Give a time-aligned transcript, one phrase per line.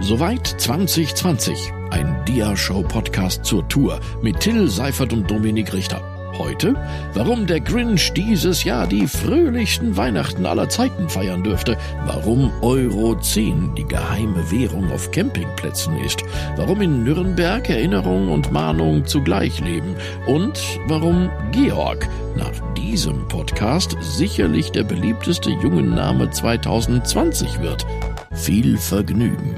[0.00, 1.72] Soweit 2020.
[1.90, 6.00] Ein Dia-Show-Podcast zur Tour mit Till Seifert und Dominik Richter.
[6.38, 6.76] Heute,
[7.14, 11.76] warum der Grinch dieses Jahr die fröhlichsten Weihnachten aller Zeiten feiern dürfte,
[12.06, 16.22] warum Euro 10 die geheime Währung auf Campingplätzen ist,
[16.56, 19.96] warum in Nürnberg Erinnerung und Mahnung zugleich leben
[20.28, 27.84] und warum Georg nach diesem Podcast sicherlich der beliebteste Jungenname 2020 wird.
[28.32, 29.56] Viel Vergnügen.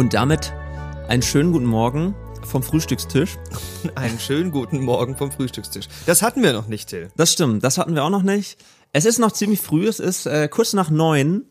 [0.00, 0.54] Und damit
[1.08, 3.36] einen schönen guten Morgen vom Frühstückstisch.
[3.96, 5.88] Einen schönen guten Morgen vom Frühstückstisch.
[6.06, 7.10] Das hatten wir noch nicht, Till.
[7.18, 8.56] Das stimmt, das hatten wir auch noch nicht.
[8.94, 11.44] Es ist noch ziemlich früh, es ist äh, kurz nach neun.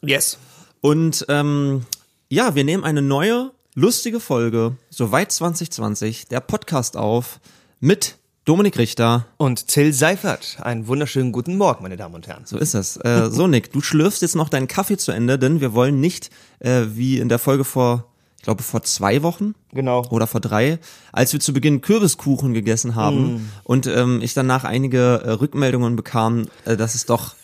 [0.00, 0.38] Yes.
[0.80, 1.86] Und ähm,
[2.28, 7.38] ja, wir nehmen eine neue, lustige Folge, soweit 2020, der Podcast auf
[7.78, 9.26] mit Dominik Richter.
[9.36, 10.56] Und Till Seifert.
[10.60, 12.42] Einen wunderschönen guten Morgen, meine Damen und Herren.
[12.44, 12.96] So ist es.
[12.96, 16.30] Äh, so, Nick, du schlürfst jetzt noch deinen Kaffee zu Ende, denn wir wollen nicht,
[16.58, 18.06] äh, wie in der Folge vor,
[18.38, 20.04] ich glaube, vor zwei Wochen Genau.
[20.10, 20.80] oder vor drei,
[21.12, 23.48] als wir zu Beginn Kürbiskuchen gegessen haben Mm.
[23.62, 27.36] und ähm, ich danach einige äh, Rückmeldungen bekam, äh, dass es doch,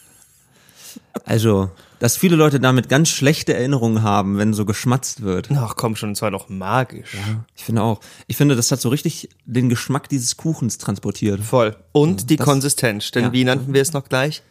[1.25, 5.49] also, dass viele Leute damit ganz schlechte Erinnerungen haben, wenn so geschmatzt wird.
[5.55, 7.17] Ach komm schon, es war doch magisch.
[7.57, 8.01] Ich finde auch.
[8.27, 11.41] Ich finde, das hat so richtig den Geschmack dieses Kuchens transportiert.
[11.41, 11.77] Voll.
[11.93, 13.11] Und die das- Konsistenz.
[13.11, 13.33] Denn ja.
[13.33, 14.43] wie nannten wir es noch gleich?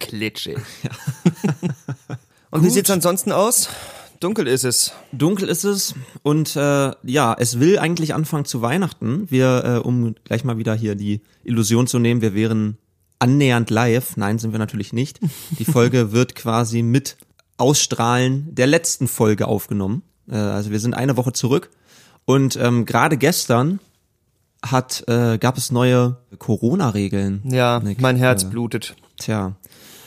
[0.00, 0.58] Klitschig.
[2.50, 2.74] Und wie Gut.
[2.74, 3.68] sieht's ansonsten aus?
[4.20, 4.92] Dunkel ist es.
[5.10, 9.28] Dunkel ist es und äh, ja, es will eigentlich anfangen zu Weihnachten.
[9.30, 12.76] Wir, äh, um gleich mal wieder hier die Illusion zu nehmen, wir wären
[13.22, 14.16] annähernd live.
[14.16, 15.20] Nein, sind wir natürlich nicht.
[15.58, 17.16] Die Folge wird quasi mit
[17.56, 20.02] Ausstrahlen der letzten Folge aufgenommen.
[20.28, 21.70] Äh, also wir sind eine Woche zurück
[22.24, 23.78] und ähm, gerade gestern
[24.64, 27.42] hat äh, gab es neue Corona-Regeln.
[27.44, 28.96] Ja, Nick, mein Herz äh, blutet.
[29.18, 29.54] Tja,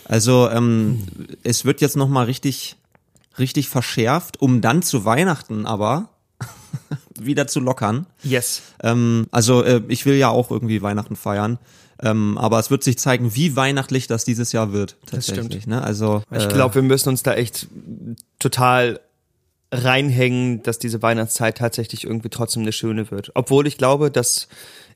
[0.05, 1.07] also ähm,
[1.43, 2.75] es wird jetzt noch mal richtig,
[3.39, 6.09] richtig verschärft, um dann zu Weihnachten aber
[7.19, 8.07] wieder zu lockern.
[8.23, 8.61] Yes.
[8.83, 11.59] Ähm, also äh, ich will ja auch irgendwie Weihnachten feiern,
[12.01, 14.97] ähm, aber es wird sich zeigen, wie weihnachtlich das dieses Jahr wird.
[15.05, 15.67] Tatsächlich, stimmt.
[15.67, 15.81] Ne?
[15.81, 17.67] Also Ich äh, glaube, wir müssen uns da echt
[18.39, 18.99] total
[19.71, 23.31] reinhängen, dass diese Weihnachtszeit tatsächlich irgendwie trotzdem eine schöne wird.
[23.35, 24.47] Obwohl ich glaube, dass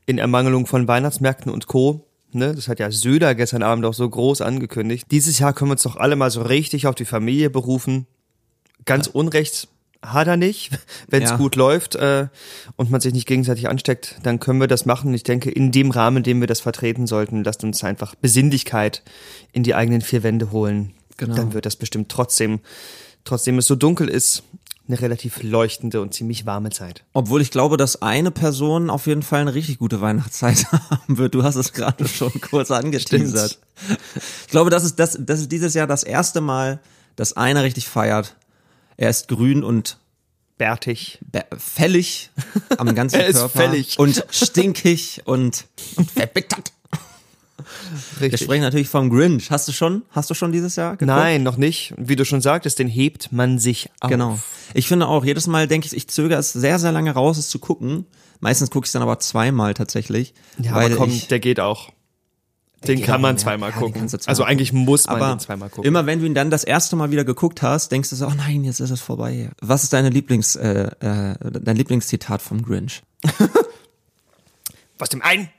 [0.06, 4.10] in Ermangelung von Weihnachtsmärkten und Co., ne, das hat ja Söder gestern Abend auch so
[4.10, 7.50] groß angekündigt, dieses Jahr können wir uns doch alle mal so richtig auf die Familie
[7.50, 8.08] berufen.
[8.86, 9.68] Ganz Unrecht
[10.02, 10.72] hat er nicht.
[11.08, 11.38] Wenn es Ja.
[11.38, 12.28] gut läuft äh,
[12.76, 15.14] und man sich nicht gegenseitig ansteckt, dann können wir das machen.
[15.14, 19.04] Ich denke, in dem Rahmen, in dem wir das vertreten sollten, lasst uns einfach Besinnlichkeit
[19.52, 20.94] in die eigenen vier Wände holen.
[21.18, 21.36] Genau.
[21.36, 22.62] Dann wird das bestimmt trotzdem,
[23.26, 24.44] trotzdem es so dunkel ist,
[24.88, 27.04] eine relativ leuchtende und ziemlich warme Zeit.
[27.14, 31.36] Obwohl ich glaube, dass eine Person auf jeden Fall eine richtig gute Weihnachtszeit haben wird.
[31.36, 33.60] Du hast es gerade schon kurz angeteasert.
[34.42, 36.80] Ich glaube, das ist, das, das ist dieses Jahr das erste Mal,
[37.16, 38.36] dass einer richtig feiert.
[39.02, 39.98] Er ist grün und
[40.58, 41.20] Bärtig.
[41.32, 42.32] be- fällig
[42.78, 43.60] am ganzen Er ist Körper.
[43.60, 43.98] fällig.
[43.98, 45.66] Und stinkig und,
[45.96, 46.74] und verbittert.
[48.18, 48.42] Wir Richtig.
[48.42, 49.52] sprechen natürlich vom Grinch.
[49.52, 50.02] Hast du schon?
[50.12, 51.08] Hast du schon dieses Jahr geguckt?
[51.08, 51.94] Nein, noch nicht.
[51.98, 54.10] Wie du schon sagtest, den hebt man sich auf.
[54.10, 54.38] Genau.
[54.74, 57.48] Ich finde auch, jedes Mal denke ich, ich zögere es sehr, sehr lange raus, es
[57.50, 58.06] zu gucken.
[58.42, 60.34] Meistens gucke ich es dann aber zweimal tatsächlich.
[60.58, 61.90] Ja, weil aber komm, ich, der geht auch.
[62.88, 63.42] Den kann man ja.
[63.42, 64.08] zweimal Ja, gucken.
[64.08, 65.86] zweimal also eigentlich muss man aber den zweimal gucken.
[65.86, 68.34] immer wenn du ihn dann das erste Mal wieder geguckt hast, denkst du so, oh
[68.36, 69.50] nein, jetzt ist es vorbei.
[69.62, 73.02] Was ist deine Lieblings, äh, äh, dein Lieblingszitat vom Grinch?
[74.98, 75.50] Was dem einen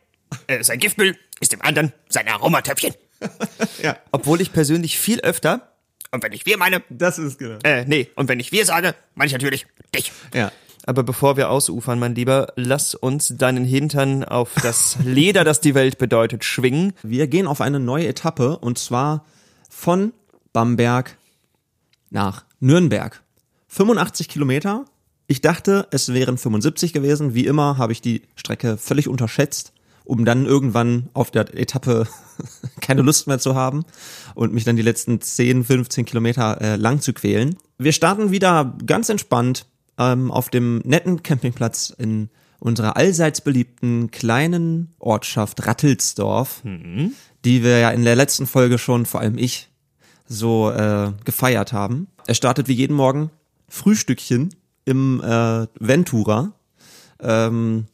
[0.47, 2.95] äh, sein Giftmüll ist dem anderen sein Aromatöpfchen.
[4.13, 5.73] Obwohl ich persönlich viel öfter,
[6.13, 7.59] Und wenn ich wir meine, Das ist genau.
[7.65, 10.13] äh, nee, und wenn ich wir sage, meine ich natürlich dich.
[10.35, 10.51] Ja.
[10.87, 15.75] Aber bevor wir ausufern, mein Lieber, lass uns deinen Hintern auf das Leder, das die
[15.75, 16.93] Welt bedeutet, schwingen.
[17.03, 19.25] Wir gehen auf eine neue Etappe und zwar
[19.69, 20.13] von
[20.53, 21.17] Bamberg
[22.11, 23.23] nach Nürnberg.
[23.69, 24.85] 85 Kilometer.
[25.27, 27.35] Ich dachte, es wären 75 gewesen.
[27.35, 29.73] Wie immer habe ich die Strecke völlig unterschätzt,
[30.05, 32.09] um dann irgendwann auf der Etappe
[32.81, 33.85] keine Lust mehr zu haben
[34.35, 37.57] und mich dann die letzten 10, 15 Kilometer äh, lang zu quälen.
[37.79, 39.67] Wir starten wieder ganz entspannt
[40.01, 46.63] ähm, auf dem netten Campingplatz in unserer allseits beliebten kleinen Ortschaft Rattelsdorf,
[47.45, 49.69] die wir ja in der letzten Folge schon, vor allem ich,
[50.27, 52.07] so äh, gefeiert haben.
[52.27, 53.31] Er startet wie jeden Morgen
[53.69, 54.55] Frühstückchen
[54.85, 56.53] im äh, Ventura.
[57.21, 57.87] Ähm,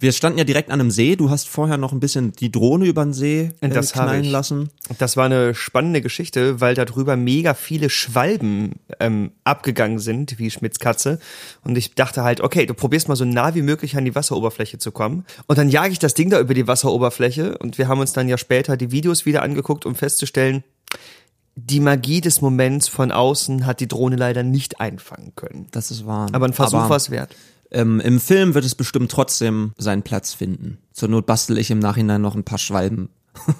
[0.00, 1.14] wir standen ja direkt an einem See.
[1.14, 4.70] Du hast vorher noch ein bisschen die Drohne über den See äh, Das knallen lassen.
[4.98, 10.50] Das war eine spannende Geschichte, weil da drüber mega viele Schwalben ähm, abgegangen sind, wie
[10.50, 11.20] Schmidts Katze.
[11.62, 14.78] Und ich dachte halt, okay, du probierst mal so nah wie möglich an die Wasseroberfläche
[14.78, 15.26] zu kommen.
[15.46, 18.26] Und dann jage ich das Ding da über die Wasseroberfläche und wir haben uns dann
[18.26, 20.64] ja später die Videos wieder angeguckt, um festzustellen,
[21.56, 25.66] die Magie des Moments von außen hat die Drohne leider nicht einfangen können.
[25.72, 26.28] Das ist wahr.
[26.32, 27.36] Aber ein Versuch war es wert.
[27.70, 30.78] Ähm, Im Film wird es bestimmt trotzdem seinen Platz finden.
[30.92, 33.10] Zur Not bastel ich im Nachhinein noch ein paar Schwalben.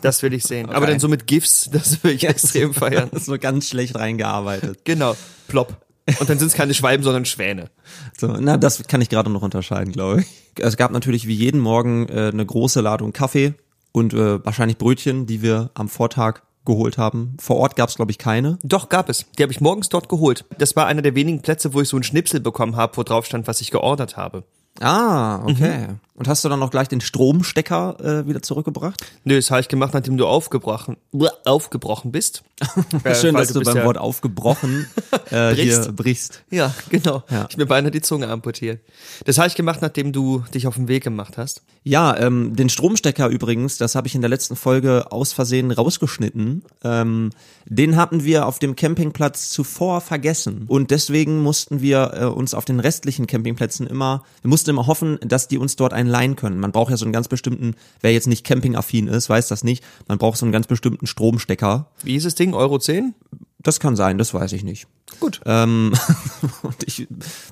[0.02, 0.70] Das will ich sehen.
[0.70, 3.10] Aber dann so mit GIFs, das will ich extrem feiern.
[3.20, 4.80] so ganz schlecht reingearbeitet.
[4.84, 5.16] Genau.
[5.48, 5.76] Plopp.
[6.18, 7.70] Und dann sind es keine Schwalben, sondern Schwäne.
[8.18, 10.26] So, na, das kann ich gerade noch unterscheiden, glaube ich.
[10.58, 13.54] Es gab natürlich wie jeden Morgen äh, eine große Ladung Kaffee
[13.92, 17.36] und äh, wahrscheinlich Brötchen, die wir am Vortag geholt haben.
[17.40, 18.58] Vor Ort gab es, glaube ich, keine.
[18.62, 19.26] Doch, gab es.
[19.38, 20.44] Die habe ich morgens dort geholt.
[20.58, 23.26] Das war einer der wenigen Plätze, wo ich so einen Schnipsel bekommen habe, wo drauf
[23.26, 24.44] stand, was ich geordert habe.
[24.80, 25.88] Ah, okay.
[26.20, 29.02] Und hast du dann noch gleich den Stromstecker äh, wieder zurückgebracht?
[29.24, 30.98] Nö, das habe ich gemacht, nachdem du aufgebrochen,
[31.46, 32.42] aufgebrochen bist.
[33.04, 34.86] Äh, Schön, dass du, beim ja- Wort aufgebrochen
[35.30, 35.96] äh, hier Brichst.
[35.96, 36.42] brichst.
[36.50, 37.22] Ja, genau.
[37.30, 37.46] Ja.
[37.48, 38.80] Ich mir beinahe die Zunge amputiert.
[39.24, 41.62] Das habe ich gemacht, nachdem du dich auf den Weg gemacht hast.
[41.84, 46.62] Ja, ähm, den Stromstecker übrigens, das habe ich in der letzten Folge aus Versehen rausgeschnitten.
[46.84, 47.30] Ähm,
[47.64, 50.64] den hatten wir auf dem Campingplatz zuvor vergessen.
[50.68, 55.18] Und deswegen mussten wir äh, uns auf den restlichen Campingplätzen immer, wir mussten immer hoffen,
[55.24, 56.58] dass die uns dort einen leihen können.
[56.58, 59.84] Man braucht ja so einen ganz bestimmten, wer jetzt nicht campingaffin ist, weiß das nicht,
[60.08, 61.90] man braucht so einen ganz bestimmten Stromstecker.
[62.02, 62.54] Wie hieß das Ding?
[62.54, 63.14] Euro 10?
[63.62, 64.86] Das kann sein, das weiß ich nicht.
[65.18, 65.40] Gut.
[65.44, 65.94] Ähm,
[66.62, 67.06] und ich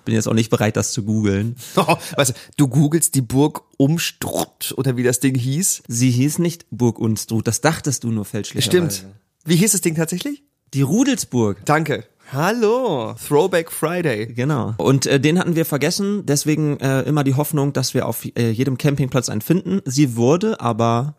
[0.05, 1.57] bin jetzt auch nicht bereit, das zu googeln.
[1.77, 5.83] Oh, weißt du, du googelst die Burg Umstrutt oder wie das Ding hieß.
[5.87, 8.91] Sie hieß nicht Burg Unstrut, das dachtest du nur fälschlicherweise.
[8.91, 9.15] Stimmt.
[9.45, 10.43] Wie hieß das Ding tatsächlich?
[10.75, 11.65] Die Rudelsburg.
[11.65, 12.05] Danke.
[12.31, 13.15] Hallo.
[13.27, 14.27] Throwback Friday.
[14.27, 14.75] Genau.
[14.77, 18.51] Und äh, den hatten wir vergessen, deswegen äh, immer die Hoffnung, dass wir auf äh,
[18.51, 19.81] jedem Campingplatz einen finden.
[19.87, 21.15] Sie wurde aber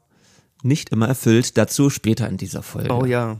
[0.61, 2.93] nicht immer erfüllt, dazu später in dieser Folge.
[2.93, 3.37] Oh ja.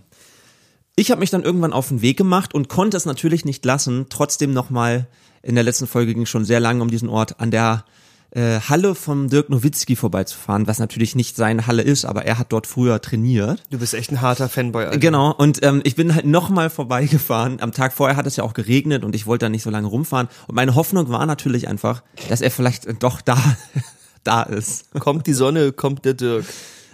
[0.96, 4.08] Ich habe mich dann irgendwann auf den Weg gemacht und konnte es natürlich nicht lassen,
[4.10, 5.08] trotzdem nochmal,
[5.44, 7.86] in der letzten Folge ging es schon sehr lange um diesen Ort, an der
[8.32, 12.52] äh, Halle vom Dirk Nowitzki vorbeizufahren, was natürlich nicht seine Halle ist, aber er hat
[12.52, 13.64] dort früher trainiert.
[13.70, 14.86] Du bist echt ein harter Fanboy.
[14.86, 15.00] Alter.
[15.00, 17.62] Genau, und ähm, ich bin halt nochmal vorbeigefahren.
[17.62, 19.88] Am Tag vorher hat es ja auch geregnet und ich wollte da nicht so lange
[19.88, 20.28] rumfahren.
[20.48, 23.38] Und meine Hoffnung war natürlich einfach, dass er vielleicht doch da,
[24.24, 24.92] da ist.
[25.00, 26.46] Kommt die Sonne, kommt der Dirk.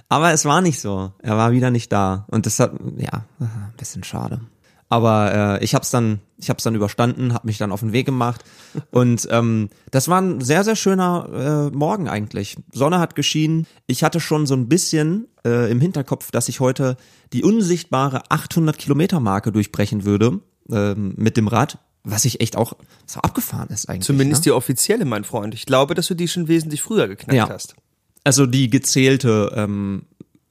[0.07, 1.11] Aber es war nicht so.
[1.21, 2.25] Er war wieder nicht da.
[2.29, 4.39] Und das hat, ja, ein bisschen schade.
[4.87, 8.05] Aber äh, ich hab's dann, ich hab's dann überstanden, hab mich dann auf den Weg
[8.05, 8.43] gemacht.
[8.91, 12.57] Und ähm, das war ein sehr, sehr schöner äh, Morgen eigentlich.
[12.71, 13.65] Sonne hat geschienen.
[13.87, 16.97] Ich hatte schon so ein bisschen äh, im Hinterkopf, dass ich heute
[17.33, 20.39] die unsichtbare 800 Kilometer Marke durchbrechen würde
[20.69, 21.79] ähm, mit dem Rad.
[22.03, 22.73] Was ich echt auch
[23.07, 24.05] so abgefahren ist eigentlich.
[24.05, 24.43] Zumindest ne?
[24.43, 25.55] die offizielle, mein Freund.
[25.55, 27.49] Ich glaube, dass du die schon wesentlich früher geknackt Ja.
[27.49, 27.75] hast.
[28.23, 30.03] Also die gezählte, ähm,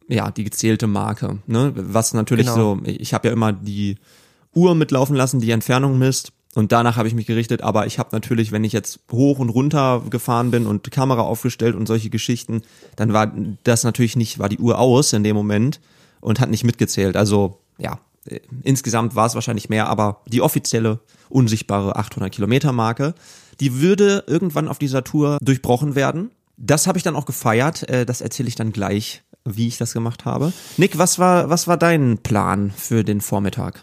[0.08, 1.72] ja, die gezählte Marke, ne?
[1.76, 2.76] Was natürlich Genau.
[2.76, 3.96] so, ich habe ja immer die
[4.54, 6.32] Uhr mitlaufen lassen, die Entfernung misst.
[6.54, 9.48] Und danach habe ich mich gerichtet, aber ich habe natürlich, wenn ich jetzt hoch und
[9.48, 12.62] runter gefahren bin und Kamera aufgestellt und solche Geschichten,
[12.94, 13.32] dann war
[13.64, 15.80] das natürlich nicht, war die Uhr aus in dem Moment
[16.20, 17.16] und hat nicht mitgezählt.
[17.16, 23.14] Also ja, äh, insgesamt war es wahrscheinlich mehr, aber die offizielle unsichtbare 800 Kilometer Marke,
[23.60, 26.30] die würde irgendwann auf dieser Tour durchbrochen werden.
[26.56, 27.88] Das habe ich dann auch gefeiert.
[27.88, 30.52] Äh, das erzähle ich dann gleich, wie ich das gemacht habe.
[30.76, 33.80] Nick, was war was war dein Plan für den Vormittag?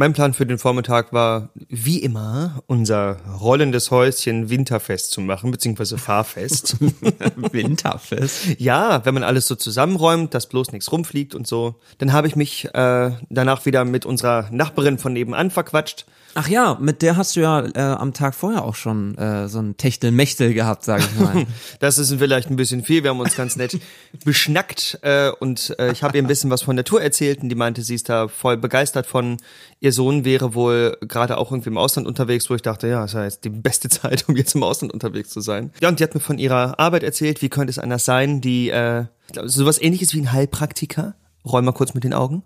[0.00, 5.98] Mein Plan für den Vormittag war, wie immer, unser rollendes Häuschen Winterfest zu machen, beziehungsweise
[5.98, 6.78] Fahrfest.
[7.52, 8.58] Winterfest.
[8.58, 11.74] ja, wenn man alles so zusammenräumt, dass bloß nichts rumfliegt und so.
[11.98, 16.06] Dann habe ich mich äh, danach wieder mit unserer Nachbarin von nebenan verquatscht.
[16.34, 19.58] Ach ja, mit der hast du ja äh, am Tag vorher auch schon äh, so
[19.58, 21.46] ein Techtelmechtel gehabt, sage ich mal.
[21.80, 23.02] Das ist vielleicht ein bisschen viel.
[23.02, 23.78] Wir haben uns ganz nett
[24.24, 27.48] beschnackt äh, und äh, ich habe ihr ein bisschen was von der Tour erzählt und
[27.48, 29.38] die meinte, sie ist da voll begeistert von.
[29.80, 33.14] Ihr Sohn wäre wohl gerade auch irgendwie im Ausland unterwegs, wo ich dachte, ja, ist
[33.14, 35.72] ja jetzt die beste Zeit, um jetzt im Ausland unterwegs zu sein.
[35.80, 37.42] Ja, und die hat mir von ihrer Arbeit erzählt.
[37.42, 38.40] Wie könnte es anders sein?
[38.40, 41.14] Die, äh, ich glaube, sowas ähnliches wie ein Heilpraktiker.
[41.44, 42.42] Räum mal kurz mit den Augen.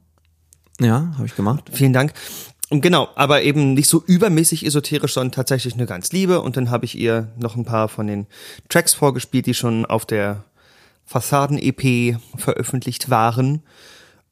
[0.80, 1.70] ja, habe ich gemacht.
[1.72, 2.12] Vielen Dank.
[2.70, 6.40] Und genau, aber eben nicht so übermäßig esoterisch, sondern tatsächlich eine ganz liebe.
[6.40, 8.26] Und dann habe ich ihr noch ein paar von den
[8.68, 10.44] Tracks vorgespielt, die schon auf der
[11.06, 13.62] Fassaden-EP veröffentlicht waren.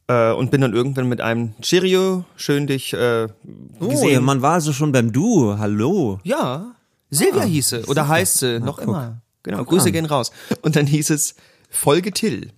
[0.08, 3.28] Äh, und bin dann irgendwann mit einem Cheerio schön dich äh,
[3.78, 4.24] Oh, gesehen.
[4.24, 5.58] man war also schon beim Du.
[5.58, 6.18] Hallo.
[6.24, 6.74] Ja,
[7.10, 8.88] Silvia hieß sie oder heißt sie, noch guck.
[8.88, 9.20] immer.
[9.44, 9.92] Genau, Guck Grüße an.
[9.92, 10.32] gehen raus.
[10.62, 11.34] Und dann hieß es
[11.70, 12.50] Folge Till.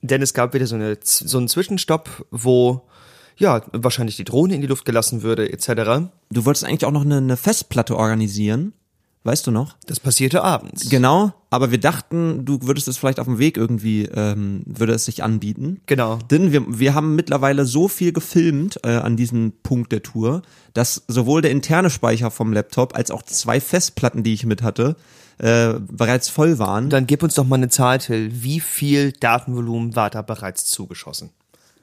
[0.00, 2.82] Denn es gab wieder so, eine, so einen Zwischenstopp, wo
[3.36, 6.08] ja wahrscheinlich die Drohne in die Luft gelassen würde, etc.
[6.30, 8.72] Du wolltest eigentlich auch noch eine, eine Festplatte organisieren.
[9.24, 9.76] Weißt du noch?
[9.86, 10.90] Das passierte abends.
[10.90, 15.04] Genau, aber wir dachten, du würdest es vielleicht auf dem Weg irgendwie, ähm, würde es
[15.04, 15.80] sich anbieten.
[15.86, 16.18] Genau.
[16.28, 20.42] Denn wir, wir haben mittlerweile so viel gefilmt äh, an diesem Punkt der Tour,
[20.74, 24.96] dass sowohl der interne Speicher vom Laptop als auch zwei Festplatten, die ich mit hatte,
[25.38, 26.90] äh, bereits voll waren.
[26.90, 28.42] Dann gib uns doch mal eine Zahl, Till.
[28.42, 31.30] Wie viel Datenvolumen war da bereits zugeschossen?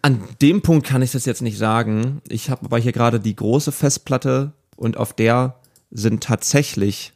[0.02, 2.22] An dem Punkt kann ich das jetzt nicht sagen.
[2.30, 5.56] Ich habe aber hier gerade die große Festplatte und auf der
[5.92, 7.14] sind tatsächlich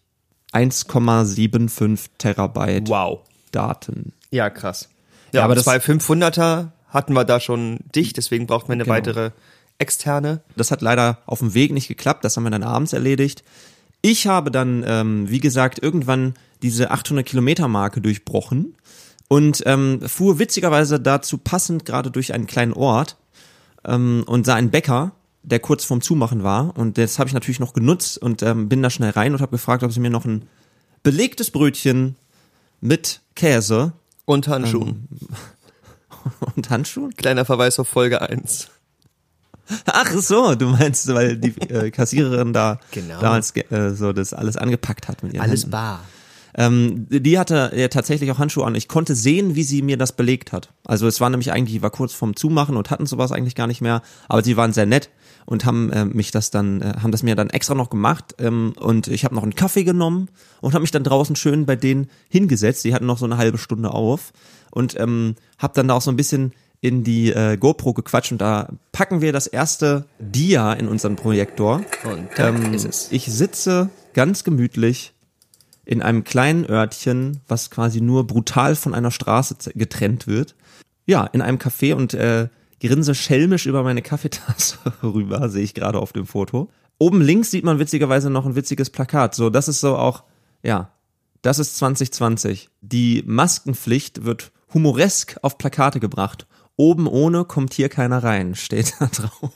[0.51, 3.19] 1,75 Terabyte Wow.
[3.51, 4.13] Daten.
[4.31, 4.89] Ja, krass.
[5.31, 8.95] Ja, Ja, aber zwei 500er hatten wir da schon dicht, deswegen braucht man eine Genau.
[8.95, 9.31] weitere
[9.79, 10.41] externe.
[10.55, 13.43] Das hat leider auf dem Weg nicht geklappt, das haben wir dann abends erledigt.
[14.01, 18.75] Ich habe dann, ähm, wie gesagt, irgendwann diese 800 Kilometer Marke durchbrochen
[19.33, 23.17] und ähm, fuhr witzigerweise dazu passend gerade durch einen kleinen Ort
[23.83, 27.59] ähm, und sah einen Bäcker, der kurz vorm Zumachen war und das habe ich natürlich
[27.59, 30.25] noch genutzt und ähm, bin da schnell rein und habe gefragt, ob sie mir noch
[30.25, 30.43] ein
[31.01, 32.15] belegtes Brötchen
[32.79, 33.93] mit Käse
[34.25, 35.07] Und Handschuhen.
[36.55, 37.15] und Handschuhen.
[37.15, 38.69] Kleiner Verweis auf Folge 1.
[39.85, 43.19] Ach so, du meinst, weil die äh, Kassiererin da Genau.
[43.19, 45.69] damals äh, so das alles angepackt hat mit ihren Händen.
[45.71, 46.01] bar.
[46.55, 48.75] Ähm, die hatte ja tatsächlich auch Handschuhe an.
[48.75, 50.69] Ich konnte sehen, wie sie mir das belegt hat.
[50.85, 53.81] Also es war nämlich eigentlich, war kurz vorm Zumachen und hatten sowas eigentlich gar nicht
[53.81, 54.01] mehr.
[54.29, 55.09] Aber sie waren sehr nett
[55.45, 58.35] und haben äh, mich das dann, äh, haben das mir dann extra noch gemacht.
[58.39, 60.29] Ähm, und ich habe noch einen Kaffee genommen
[60.61, 62.83] und habe mich dann draußen schön bei denen hingesetzt.
[62.85, 64.31] Die hatten noch so eine halbe Stunde auf
[64.71, 68.41] und ähm, habe dann da auch so ein bisschen in die äh, GoPro gequatscht und
[68.41, 71.81] da packen wir das erste Dia in unseren Projektor.
[72.03, 73.07] Und da Ähm, ist es.
[73.09, 75.13] Ich sitze ganz gemütlich
[75.85, 80.55] in einem kleinen Örtchen, was quasi nur brutal von einer Straße getrennt wird.
[81.05, 82.47] Ja, in einem Café und äh,
[82.79, 86.69] grinse schelmisch über meine Kaffeetasse rüber, sehe ich gerade auf dem Foto.
[86.99, 89.35] Oben links sieht man witzigerweise noch ein witziges Plakat.
[89.35, 90.23] So, das ist so auch,
[90.61, 90.91] ja,
[91.41, 92.69] das ist 2020.
[92.81, 96.47] Die Maskenpflicht wird humoresk auf Plakate gebracht.
[96.77, 99.51] Oben ohne kommt hier keiner rein, steht da drauf.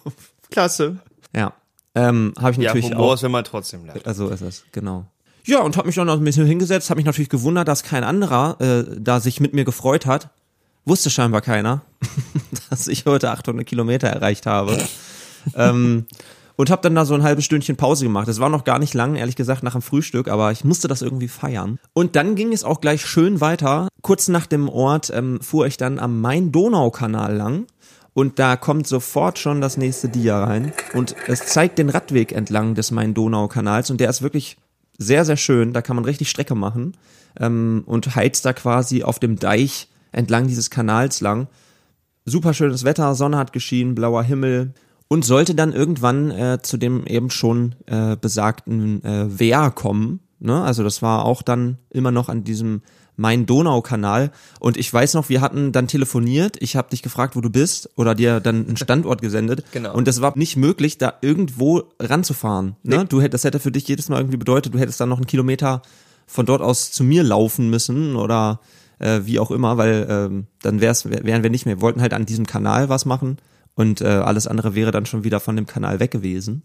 [0.51, 0.97] Klasse.
[1.35, 1.53] Ja,
[1.95, 3.13] ähm, habe ich Ja, natürlich Humor auch.
[3.13, 4.05] ist, wenn man trotzdem lacht.
[4.05, 5.05] Also ist es, genau.
[5.47, 8.03] Ja, und habe mich dann noch ein bisschen hingesetzt, habe mich natürlich gewundert, dass kein
[8.03, 10.29] anderer äh, da sich mit mir gefreut hat.
[10.83, 11.83] Wusste scheinbar keiner,
[12.69, 14.77] dass ich heute 800 Kilometer erreicht habe.
[15.55, 16.05] ähm,
[16.57, 18.27] und habe dann da so ein halbes Stündchen Pause gemacht.
[18.27, 21.01] Es war noch gar nicht lang, ehrlich gesagt, nach dem Frühstück, aber ich musste das
[21.01, 21.79] irgendwie feiern.
[21.93, 23.87] Und dann ging es auch gleich schön weiter.
[24.01, 27.67] Kurz nach dem Ort ähm, fuhr ich dann am Main-Donau-Kanal lang.
[28.13, 30.73] Und da kommt sofort schon das nächste Dia rein.
[30.93, 33.91] Und es zeigt den Radweg entlang des Main-Donau-Kanals.
[33.91, 34.57] Und der ist wirklich
[34.97, 35.73] sehr, sehr schön.
[35.73, 36.95] Da kann man richtig Strecke machen.
[37.39, 41.47] Ähm, und heizt da quasi auf dem Deich entlang dieses Kanals lang
[42.27, 44.73] super schönes Wetter, Sonne hat geschienen, blauer Himmel
[45.07, 50.19] und sollte dann irgendwann äh, zu dem eben schon äh, besagten äh, Wehr kommen.
[50.39, 50.61] Ne?
[50.61, 52.81] Also das war auch dann immer noch an diesem
[53.17, 54.31] Main-Donau-Kanal.
[54.59, 56.55] Und ich weiß noch, wir hatten dann telefoniert.
[56.61, 59.65] Ich habe dich gefragt, wo du bist, oder dir dann einen Standort gesendet.
[59.71, 59.93] Genau.
[59.93, 62.75] Und das war nicht möglich, da irgendwo ranzufahren.
[62.83, 63.05] Ne?
[63.05, 65.27] Du hätt, das hätte für dich jedes Mal irgendwie bedeutet, du hättest dann noch einen
[65.27, 65.81] Kilometer
[66.25, 68.59] von dort aus zu mir laufen müssen oder
[68.99, 71.77] äh, wie auch immer, weil ähm, dann wär's, wär- wären wir nicht mehr.
[71.77, 73.37] Wir wollten halt an diesem Kanal was machen
[73.75, 76.63] und äh, alles andere wäre dann schon wieder von dem Kanal weg gewesen.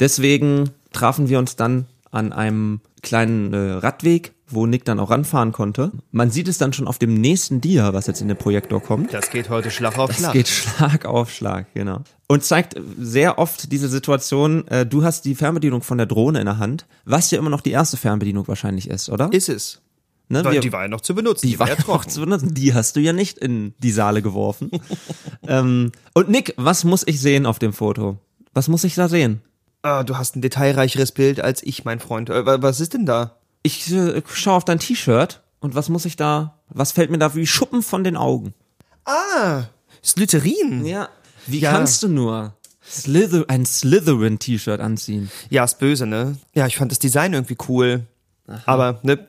[0.00, 5.52] Deswegen trafen wir uns dann an einem kleinen äh, Radweg, wo Nick dann auch ranfahren
[5.52, 5.90] konnte.
[6.12, 9.12] Man sieht es dann schon auf dem nächsten Dia, was jetzt in den Projektor kommt.
[9.12, 10.32] Das geht heute Schlag auf Es Schlag.
[10.32, 12.00] geht Schlag auf Schlag, genau.
[12.28, 16.46] Und zeigt sehr oft diese Situation, äh, du hast die Fernbedienung von der Drohne in
[16.46, 19.30] der Hand, was ja immer noch die erste Fernbedienung wahrscheinlich ist, oder?
[19.32, 19.80] Ist es.
[20.28, 20.44] ne?
[20.44, 21.46] Weil Wir- die war ja noch zu benutzen.
[21.48, 22.54] die war ja noch zu benutzen.
[22.54, 24.70] Die hast du ja nicht in die Saale geworfen.
[25.48, 28.18] ähm, und Nick, was muss ich sehen auf dem Foto?
[28.52, 29.40] Was muss ich da sehen?
[29.84, 32.30] Ah, du hast ein detailreicheres Bild als ich, mein Freund.
[32.30, 33.36] Äh, wa- was ist denn da?
[33.62, 37.34] Ich äh, schaue auf dein T-Shirt und was muss ich da, was fällt mir da
[37.34, 38.54] wie Schuppen von den Augen?
[39.04, 39.64] Ah,
[40.02, 40.86] Slytherin.
[40.86, 41.10] Ja.
[41.46, 41.72] Wie Ja.
[41.72, 45.30] kannst du nur Slither ein Slytherin-T-Shirt anziehen?
[45.50, 46.38] Ja, ist böse, ne?
[46.54, 48.04] Ja, ich fand das Design irgendwie cool.
[48.64, 49.26] Aber, ne,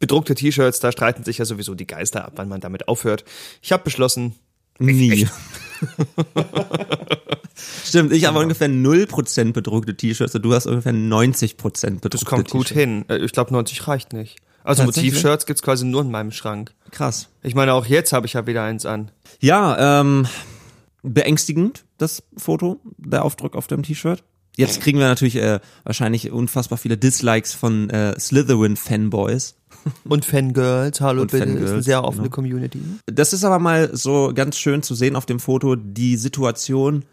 [0.00, 3.24] bedruckte T-Shirts, da streiten sich ja sowieso die Geister ab, wann man damit aufhört.
[3.62, 4.34] Ich habe beschlossen,
[4.80, 5.28] Nie.
[7.94, 12.50] Stimmt, ich habe ungefähr 0% bedruckte T-Shirts und du hast ungefähr 90% bedruckte das kommt
[12.50, 12.80] gut T-Shirts.
[12.80, 13.04] hin.
[13.08, 14.38] Äh, Ich glaube, 90 reicht nicht.
[14.64, 14.82] Also?
[14.82, 16.72] Motiv-Shirts gibt's quasi nur in meinem Schrank.
[16.90, 17.28] Krass.
[17.44, 19.12] Ich meine, auch jetzt habe ich ja wieder eins an.
[19.38, 20.26] Ja, ähm,
[21.04, 24.24] beängstigend, das Foto, der Aufdruck auf dem T-Shirt.
[24.56, 29.54] Jetzt kriegen wir natürlich äh, wahrscheinlich unfassbar viele Dislikes von äh, Slytherin-Fanboys.
[30.08, 32.34] Und Fangirls, hallo Und bitte, ist eine Fangirls, sehr offene genau.
[32.34, 32.80] Community.
[33.06, 37.04] Das ist aber mal so ganz schön zu sehen auf dem Foto, die Situation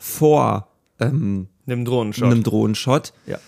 [0.00, 2.24] vor ähm, Nimm Drohnenshot.
[2.24, 3.12] einem Drohnenshot.
[3.26, 3.38] ja.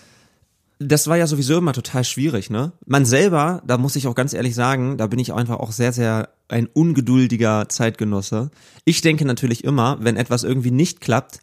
[0.79, 2.71] das war ja sowieso immer total schwierig, ne?
[2.85, 5.91] Man selber, da muss ich auch ganz ehrlich sagen, da bin ich einfach auch sehr,
[5.91, 8.51] sehr ein ungeduldiger Zeitgenosse.
[8.85, 11.39] Ich denke natürlich immer, wenn etwas irgendwie nicht klappt,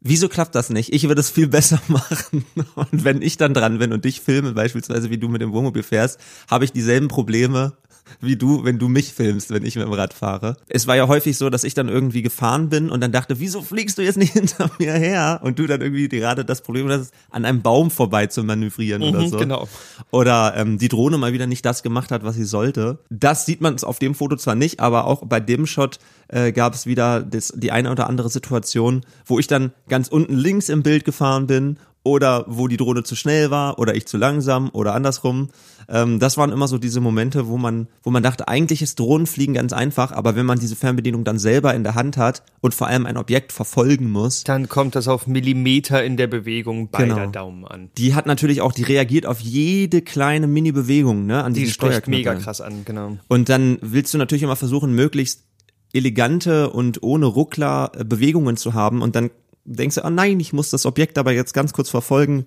[0.00, 0.92] wieso klappt das nicht?
[0.92, 2.44] Ich würde es viel besser machen.
[2.74, 5.82] Und wenn ich dann dran bin und dich filme, beispielsweise wie du mit dem Wohnmobil
[5.82, 6.18] fährst,
[6.50, 7.74] habe ich dieselben Probleme
[8.20, 10.56] wie du, wenn du mich filmst, wenn ich mit dem Rad fahre.
[10.68, 13.62] Es war ja häufig so, dass ich dann irgendwie gefahren bin und dann dachte, wieso
[13.62, 15.40] fliegst du jetzt nicht hinter mir her?
[15.42, 19.20] Und du dann irgendwie gerade das Problem hast, an einem Baum vorbei zu manövrieren oder
[19.22, 19.36] Mhm, so.
[19.38, 19.68] genau.
[20.10, 22.98] Oder ähm, die Drohne mal wieder nicht das gemacht hat, was sie sollte.
[23.10, 25.98] Das sieht man auf dem Foto zwar nicht, aber auch bei dem Shot
[26.28, 30.34] äh, gab es wieder das, die eine oder andere Situation, wo ich dann ganz unten
[30.34, 34.16] links im Bild gefahren bin oder wo die Drohne zu schnell war oder ich zu
[34.16, 35.48] langsam oder andersrum.
[35.88, 39.54] Ähm, das waren immer so diese Momente, wo man, wo man dachte, eigentlich ist Drohnenfliegen
[39.54, 42.86] ganz einfach, aber wenn man diese Fernbedienung dann selber in der Hand hat und vor
[42.86, 47.30] allem ein Objekt verfolgen muss, Dann kommt das auf Millimeter in der Bewegung beider Genau.
[47.30, 47.90] Daumen an.
[47.98, 52.08] die hat natürlich auch, die reagiert auf jede kleine Mini-Bewegung, ne, an Die diesen spricht
[52.08, 53.18] mega krass an, genau.
[53.28, 55.44] Und dann willst du natürlich immer versuchen, möglichst
[55.92, 59.30] elegante und ohne Ruckler äh, Bewegungen zu haben und dann
[59.74, 62.46] denkst du, oh nein, ich muss das Objekt aber jetzt ganz kurz verfolgen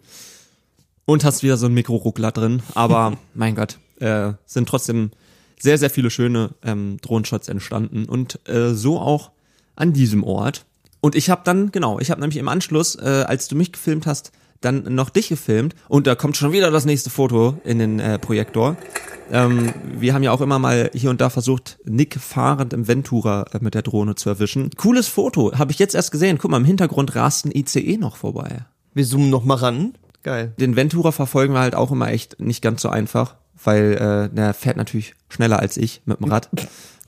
[1.05, 2.61] und hast wieder so einen Mikroruckler drin.
[2.73, 5.11] Aber mein Gott, äh, sind trotzdem
[5.59, 9.31] sehr, sehr viele schöne ähm, Drohenshots entstanden und äh, so auch
[9.75, 10.65] an diesem Ort.
[10.99, 14.05] Und ich habe dann, genau, ich habe nämlich im Anschluss, äh, als du mich gefilmt
[14.05, 17.99] hast, dann noch dich gefilmt und da kommt schon wieder das nächste Foto in den
[17.99, 18.77] äh, Projektor.
[19.31, 23.45] Ähm, wir haben ja auch immer mal hier und da versucht, Nick fahrend im Ventura
[23.53, 24.69] äh, mit der Drohne zu erwischen.
[24.75, 26.37] Cooles Foto, habe ich jetzt erst gesehen.
[26.37, 28.65] Guck mal, im Hintergrund rast ein ICE noch vorbei.
[28.93, 29.93] Wir zoomen noch mal ran.
[30.23, 30.53] Geil.
[30.59, 34.53] Den Ventura verfolgen wir halt auch immer echt nicht ganz so einfach, weil äh, der
[34.53, 36.49] fährt natürlich schneller als ich mit dem Rad.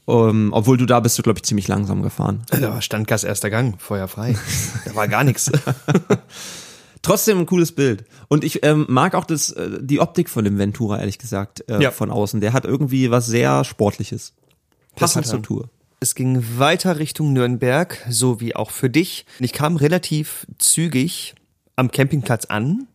[0.05, 2.41] Um, obwohl du da bist du, glaube ich, ziemlich langsam gefahren.
[2.50, 4.36] Da war Standgas erster Gang, Feuer frei.
[4.86, 5.50] Da war gar nichts.
[7.03, 8.05] Trotzdem ein cooles Bild.
[8.29, 11.79] Und ich ähm, mag auch das, äh, die Optik von dem Ventura, ehrlich gesagt, äh,
[11.81, 11.91] Ja.
[11.91, 12.41] von außen.
[12.41, 14.33] Der hat irgendwie was sehr Sportliches.
[14.95, 15.41] Passend zur.
[15.43, 15.69] Tour.
[16.00, 19.25] Es ging weiter Richtung Nürnberg, so wie auch für dich.
[19.39, 21.36] Ich kam relativ zügig
[21.75, 22.88] am Campingplatz an.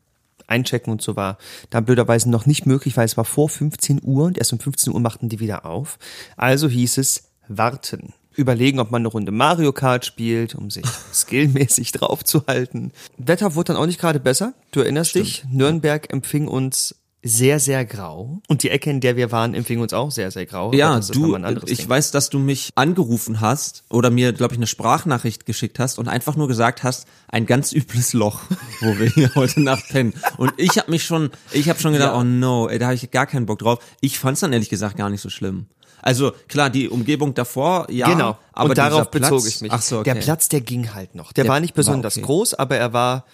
[0.46, 1.36] Einchecken und so war
[1.68, 4.94] da blöderweise noch nicht möglich, weil es war vor 15 Uhr und erst um 15
[4.94, 5.98] Uhr machten die wieder auf.
[6.38, 8.14] Also hieß es warten.
[8.38, 12.92] Überlegen, ob man eine Runde Mario Kart spielt, um sich skillmäßig draufzuhalten.
[13.18, 14.54] Wetter wurde dann auch nicht gerade besser.
[14.70, 18.40] Du erinnerst dich, Nürnberg empfing uns sehr, sehr grau.
[18.46, 20.72] Und die Ecke, in der wir waren, empfing uns auch sehr, sehr grau.
[20.72, 21.88] Ja, du, ich Ding.
[21.88, 26.06] weiß, dass du mich angerufen hast oder mir, glaube ich, eine Sprachnachricht geschickt hast und
[26.06, 28.42] einfach nur gesagt hast, ein ganz übles Loch,
[28.80, 30.14] wo wir hier heute Nacht pennen.
[30.36, 32.20] Und ich habe mich schon, ich habe schon gedacht, Ja.
[32.20, 33.80] oh no, ey, da habe ich gar keinen Bock drauf.
[34.00, 35.66] Ich fand's dann ehrlich gesagt gar nicht so schlimm.
[36.02, 38.38] Also klar, die Umgebung davor, ja, Genau.
[38.52, 39.72] aber und darauf Platz, bezog ich mich.
[39.72, 40.14] Ach so, okay.
[40.14, 41.32] Der Platz, der ging halt noch.
[41.32, 42.26] Der, Der war nicht war besonders okay.
[42.26, 43.24] groß, aber er war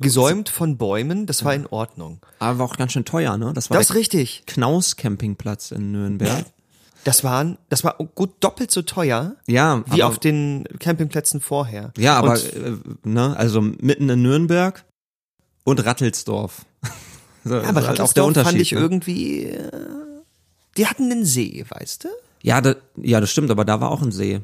[0.00, 1.26] gesäumt von Bäumen.
[1.26, 2.20] Das war in Ordnung.
[2.40, 3.52] aber war auch ganz schön teuer, ne?
[3.54, 4.42] Das war Das richtig.
[4.46, 6.44] Knaus Campingplatz in Nürnberg.
[7.04, 11.92] Das waren, das war gut doppelt so teuer Ja, wie aber- auf den Campingplätzen vorher.
[11.96, 12.72] Ja, aber Und äh,
[13.04, 14.84] ne, also mitten in Nürnberg
[15.64, 16.66] und Rattelsdorf.
[17.44, 18.80] so, Ja, aber halt Rattelsdorf fand ich ne?
[18.80, 19.70] irgendwie, äh,
[20.78, 22.08] die hatten einen See, weißt du?
[22.42, 24.40] Ja, da, ja, das stimmt, aber da war auch ein See.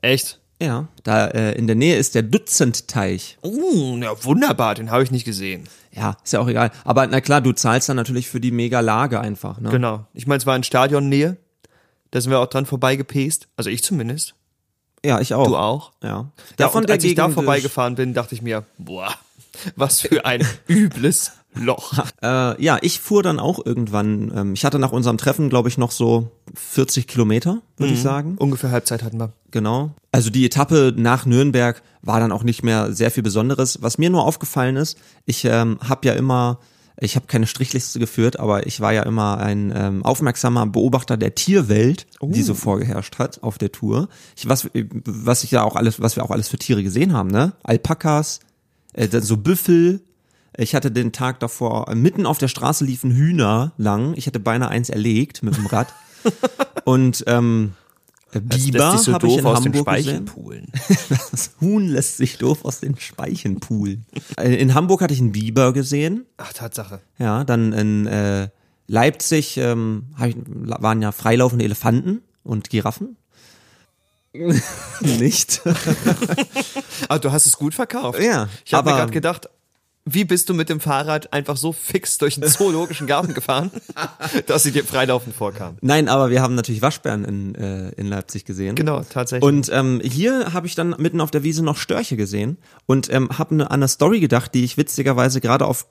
[0.00, 0.40] Echt?
[0.60, 3.36] Ja, da äh, in der Nähe ist der Dutzendteich.
[3.44, 5.68] Uh, ja, wunderbar, den habe ich nicht gesehen.
[5.92, 6.70] Ja, ist ja auch egal.
[6.84, 9.60] Aber na klar, du zahlst dann natürlich für die Mega-Lage einfach.
[9.60, 9.70] Ne?
[9.70, 10.06] Genau.
[10.14, 11.36] Ich meine, es war in Stadionnähe.
[12.10, 13.48] Da sind wir auch dran vorbeigepest.
[13.56, 14.34] Also ich zumindest.
[15.04, 15.46] Ja, ich auch.
[15.46, 15.92] Du auch?
[16.02, 16.08] Ja.
[16.08, 19.14] Ja, Davon und als ich da vorbeigefahren bin, dachte ich mir, boah,
[19.76, 21.92] was für ein übles Loch.
[22.22, 24.32] Äh, ja, ich fuhr dann auch irgendwann.
[24.34, 27.96] Ähm, ich hatte nach unserem Treffen, glaube ich, noch so 40 Kilometer, würde Mhm.
[27.96, 28.36] ich sagen.
[28.38, 29.32] Ungefähr Halbzeit hatten wir.
[29.50, 29.90] Genau.
[30.12, 33.78] Also die Etappe nach Nürnberg war dann auch nicht mehr sehr viel Besonderes.
[33.82, 36.58] Was mir nur aufgefallen ist, ich ähm, habe ja immer,
[36.98, 41.34] ich habe keine Strichliste geführt, aber ich war ja immer ein ähm, aufmerksamer Beobachter der
[41.34, 44.08] Tierwelt, die so vorgeherrscht hat auf der Tour.
[44.36, 44.68] Ich, was,
[45.04, 47.52] was ich ja auch alles, was wir auch alles für Tiere gesehen haben, ne?
[47.62, 48.40] Alpakas,
[48.96, 50.00] äh, so Büffel.
[50.56, 54.14] Ich hatte den Tag davor, mitten auf der Straße liefen Hühner lang.
[54.16, 55.92] Ich hatte beinahe eins erlegt mit dem Rad.
[56.84, 57.72] Und ähm,
[58.32, 60.24] Biber sich so habe ich in aus den Hamburg Speichen gesehen.
[60.24, 60.66] poolen.
[61.30, 64.06] Das Huhn lässt sich doof aus den Speichen poolen.
[64.38, 66.26] Äh, In Hamburg hatte ich einen Biber gesehen.
[66.36, 67.00] Ach, Tatsache.
[67.18, 68.48] Ja, dann in äh,
[68.86, 73.16] Leipzig ähm, ich, waren ja freilaufende Elefanten und Giraffen.
[75.00, 75.62] Nicht.
[77.08, 78.20] Ah, du hast es gut verkauft.
[78.20, 79.48] Ja, Ich habe mir aber- gerade gedacht,
[80.08, 83.70] wie bist du mit dem Fahrrad einfach so fix durch den zoologischen Garten gefahren,
[84.46, 85.76] dass sie dir freilaufend vorkam?
[85.80, 88.76] Nein, aber wir haben natürlich Waschbären in, äh, in Leipzig gesehen.
[88.76, 89.42] Genau, tatsächlich.
[89.46, 93.36] Und ähm, hier habe ich dann mitten auf der Wiese noch Störche gesehen und ähm,
[93.36, 95.86] habe ne, an eine Story gedacht, die ich witzigerweise gerade auf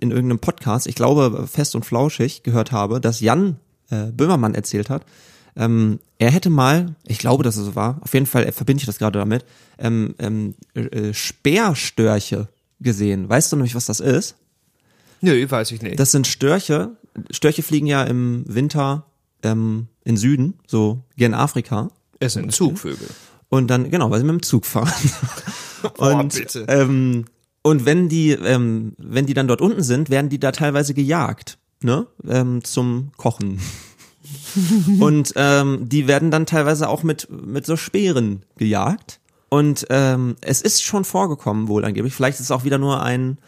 [0.00, 3.56] in irgendeinem Podcast, ich glaube fest und flauschig gehört habe, dass Jan
[3.90, 5.04] äh, Böhmermann erzählt hat.
[5.56, 8.86] Ähm, er hätte mal, ich glaube, dass es so war, auf jeden Fall verbinde ich
[8.86, 9.44] das gerade damit,
[9.78, 12.48] ähm, ähm, äh, Speerstörche
[12.80, 13.28] gesehen.
[13.28, 14.36] Weißt du nämlich, was das ist?
[15.20, 15.98] Nö, weiß ich nicht.
[15.98, 16.92] Das sind Störche.
[17.30, 19.04] Störche fliegen ja im Winter
[19.42, 21.90] ähm, in Süden, so gen Afrika.
[22.18, 23.08] Es sind Zugvögel.
[23.48, 24.92] Und dann, genau, weil sie mit dem Zug fahren.
[25.98, 26.64] und, bitte.
[26.68, 27.24] Ähm,
[27.62, 31.58] und wenn die, ähm, wenn die dann dort unten sind, werden die da teilweise gejagt,
[31.82, 32.06] ne?
[32.26, 33.60] Ähm, zum Kochen.
[35.00, 39.20] und ähm, die werden dann teilweise auch mit, mit so Speeren gejagt.
[39.48, 42.14] Und ähm, es ist schon vorgekommen, wohl angeblich.
[42.14, 43.38] Vielleicht ist es auch wieder nur ein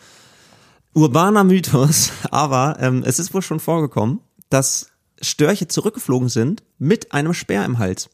[0.95, 4.89] urbaner Mythos, aber ähm, es ist wohl schon vorgekommen, dass
[5.21, 8.11] Störche zurückgeflogen sind mit einem Speer im Hals.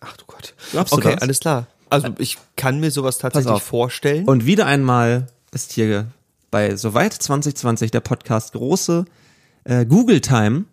[0.00, 0.54] Ach du Gott.
[0.72, 1.22] Glaubst du okay, das?
[1.22, 1.66] alles klar.
[1.88, 4.24] Also ich kann mir sowas tatsächlich vorstellen.
[4.24, 6.08] Und wieder einmal ist hier
[6.50, 9.04] bei Soweit 2020 der Podcast große
[9.64, 10.64] äh, Google Time.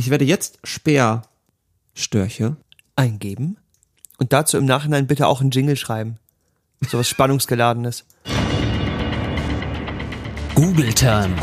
[0.00, 2.56] Ich werde jetzt Speerstörche.
[2.96, 3.58] eingeben
[4.16, 6.16] und dazu im Nachhinein bitte auch einen Jingle schreiben.
[6.80, 8.06] Sowas Spannungsgeladenes.
[10.54, 11.36] Google Time.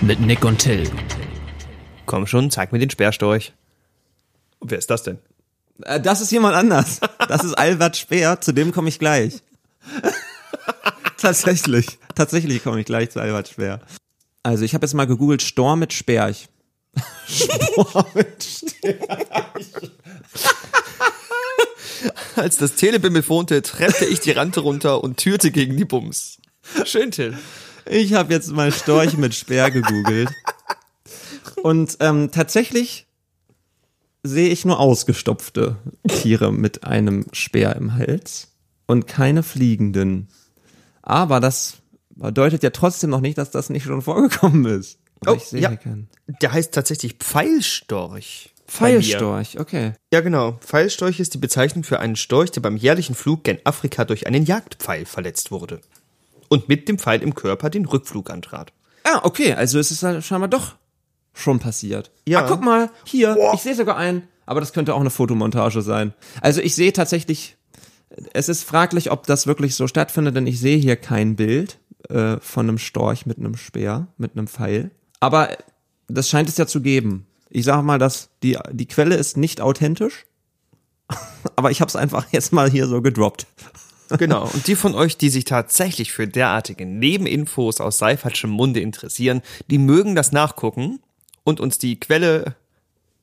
[0.00, 0.88] Mit Nick und Till.
[2.06, 3.52] Komm schon, zeig mir den Sperrstorch.
[4.60, 5.18] Und wer ist das denn?
[5.82, 7.00] Äh, das ist jemand anders.
[7.26, 9.42] Das ist Albert Speer, zu dem komme ich gleich.
[11.16, 11.98] Tatsächlich.
[12.14, 13.80] Tatsächlich komme ich gleich zu Albert Speer.
[14.42, 16.48] Also ich habe jetzt mal gegoogelt Sturm mit Sperch.
[17.26, 19.66] Sturm mit Sperch.
[22.36, 26.38] Als das Telebimmel phonte, trennte ich die Rante runter und türte gegen die Bums.
[26.84, 27.36] Schön, Till.
[27.86, 30.30] Ich habe jetzt mal Storch mit Speer gegoogelt.
[31.62, 33.06] Und ähm, tatsächlich
[34.22, 38.48] sehe ich nur ausgestopfte Tiere mit einem Speer im Hals
[38.86, 40.28] und keine fliegenden.
[41.02, 41.78] Aber das
[42.18, 44.98] bedeutet ja trotzdem noch nicht, dass das nicht schon vorgekommen ist.
[45.24, 45.76] Aber ich sehe ja.
[45.76, 46.08] keinen.
[46.42, 48.54] Der heißt tatsächlich Pfeilstorch.
[48.66, 49.94] Pfeilstorch, okay.
[50.12, 50.52] Ja, genau.
[50.60, 54.44] Pfeilstorch ist die Bezeichnung für einen Storch, der beim jährlichen Flug gen Afrika durch einen
[54.44, 55.80] Jagdpfeil verletzt wurde.
[56.48, 58.72] Und mit dem Pfeil im Körper den Rückflug antrat.
[59.04, 60.76] Ah, okay, also es ist halt scheinbar doch
[61.32, 62.10] schon passiert.
[62.26, 62.44] Ja.
[62.44, 66.12] Ah, guck mal, hier, ich sehe sogar einen, aber das könnte auch eine Fotomontage sein.
[66.42, 67.56] Also ich sehe tatsächlich,
[68.34, 72.38] es ist fraglich, ob das wirklich so stattfindet, denn ich sehe hier kein Bild äh,
[72.40, 74.90] von einem Storch mit einem Speer, mit einem Pfeil.
[75.20, 75.50] Aber
[76.08, 77.26] das scheint es ja zu geben.
[77.50, 80.26] Ich sage mal, dass die, die Quelle ist nicht authentisch,
[81.56, 83.46] aber ich habe es einfach jetzt mal hier so gedroppt.
[84.16, 84.44] Genau.
[84.52, 89.78] Und die von euch, die sich tatsächlich für derartige Nebeninfos aus Seifertschem Munde interessieren, die
[89.78, 91.00] mögen das nachgucken
[91.44, 92.56] und uns die Quelle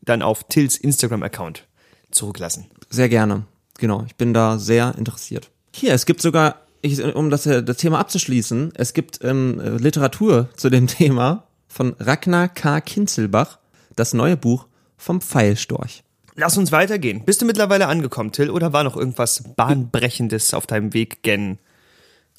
[0.02, 1.68] dann auf Tills Instagram-Account
[2.12, 2.68] zurücklassen.
[2.90, 3.46] Sehr gerne.
[3.78, 5.52] Genau, ich bin da sehr interessiert.
[5.74, 9.70] Hier, es gibt sogar, ich, um das, äh, das Thema abzuschließen, es gibt ähm, äh,
[9.78, 12.82] Literatur zu dem Thema von Ragnar K.
[12.82, 13.60] Kinzelbach,
[13.96, 14.68] das neue Buch
[14.98, 16.04] vom Pfeilstorch.
[16.36, 17.24] Lass uns weitergehen.
[17.26, 21.60] Bist du mittlerweile angekommen, Till, oder war noch irgendwas Bahnbrechendes auf deinem Weg gen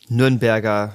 [0.08, 0.94] Nürnberger?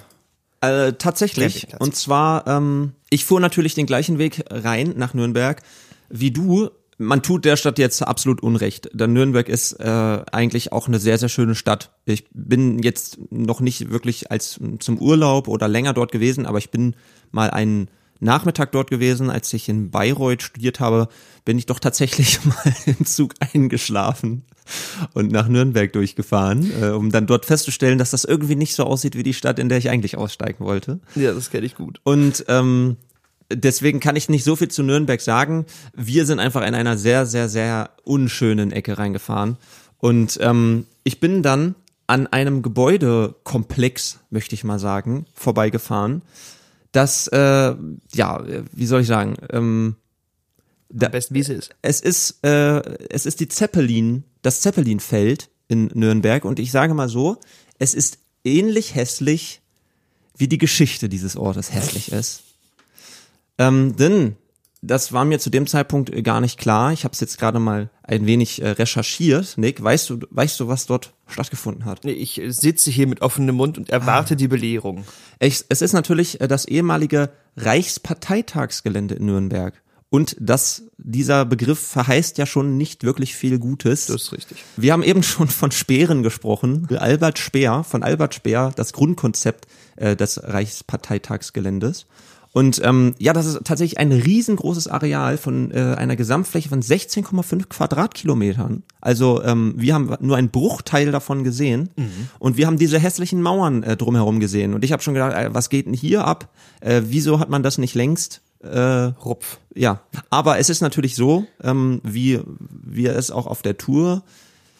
[0.61, 1.67] Äh, tatsächlich.
[1.79, 5.61] Und zwar, ähm, ich fuhr natürlich den gleichen Weg rein nach Nürnberg
[6.09, 6.69] wie du.
[7.01, 8.89] Man tut der Stadt jetzt absolut Unrecht.
[8.93, 9.83] Denn Nürnberg ist äh,
[10.31, 11.91] eigentlich auch eine sehr, sehr schöne Stadt.
[12.05, 16.69] Ich bin jetzt noch nicht wirklich als zum Urlaub oder länger dort gewesen, aber ich
[16.69, 16.95] bin
[17.31, 21.07] mal einen Nachmittag dort gewesen, als ich in Bayreuth studiert habe,
[21.43, 24.43] bin ich doch tatsächlich mal im Zug eingeschlafen
[25.13, 29.15] und nach Nürnberg durchgefahren, äh, um dann dort festzustellen, dass das irgendwie nicht so aussieht
[29.15, 30.99] wie die Stadt, in der ich eigentlich aussteigen wollte.
[31.15, 31.99] Ja, das kenne ich gut.
[32.03, 32.97] Und ähm,
[33.55, 35.65] deswegen kann ich nicht so viel zu Nürnberg sagen.
[35.93, 39.57] Wir sind einfach in einer sehr, sehr, sehr unschönen Ecke reingefahren.
[39.97, 41.75] Und ähm, ich bin dann
[42.07, 46.21] an einem Gebäudekomplex, möchte ich mal sagen, vorbeigefahren.
[46.91, 47.75] Das, äh,
[48.13, 49.95] ja, wie soll ich sagen, ähm,
[50.91, 51.75] Am besten, wie es ist.
[51.81, 57.07] es ist, äh, es ist die Zeppelin, das Zeppelinfeld in Nürnberg und ich sage mal
[57.07, 57.39] so,
[57.79, 59.61] es ist ähnlich hässlich,
[60.35, 62.43] wie die Geschichte dieses Ortes hässlich ist.
[63.62, 64.36] Ähm, denn
[64.82, 66.91] das war mir zu dem Zeitpunkt äh, gar nicht klar.
[66.91, 69.58] Ich habe es jetzt gerade mal ein wenig äh, recherchiert.
[69.58, 72.04] Nick, weißt du, weißt du, was dort stattgefunden hat?
[72.04, 75.06] Nee, Ich äh, sitze hier mit offenem Mund und erwarte die Belehrung.
[75.39, 79.80] Ich, es ist natürlich äh, das ehemalige Reichsparteitagsgelände in Nürnberg.
[80.10, 84.08] Und das, dieser Begriff verheißt ja schon nicht wirklich viel Gutes.
[84.08, 84.58] Das ist richtig.
[84.76, 86.88] Wir haben eben schon von Speeren gesprochen.
[86.97, 92.08] Albert Speer, von Albert Speer, das Grundkonzept äh, des Reichsparteitagsgeländes.
[92.53, 97.67] Und ähm, ja, das ist tatsächlich ein riesengroßes Areal von äh, einer Gesamtfläche von 16,5
[97.69, 98.83] Quadratkilometern.
[98.99, 101.89] Also ähm, wir haben nur einen Bruchteil davon gesehen
[102.39, 104.73] und wir haben diese hässlichen Mauern äh, drumherum gesehen.
[104.73, 106.49] Und ich habe schon gedacht, äh, was geht denn hier ab?
[106.81, 109.57] Äh, wieso hat man das nicht längst äh, Rupf.
[109.73, 114.23] ja, aber es ist natürlich so, ähm, wie wir es auch auf der Tour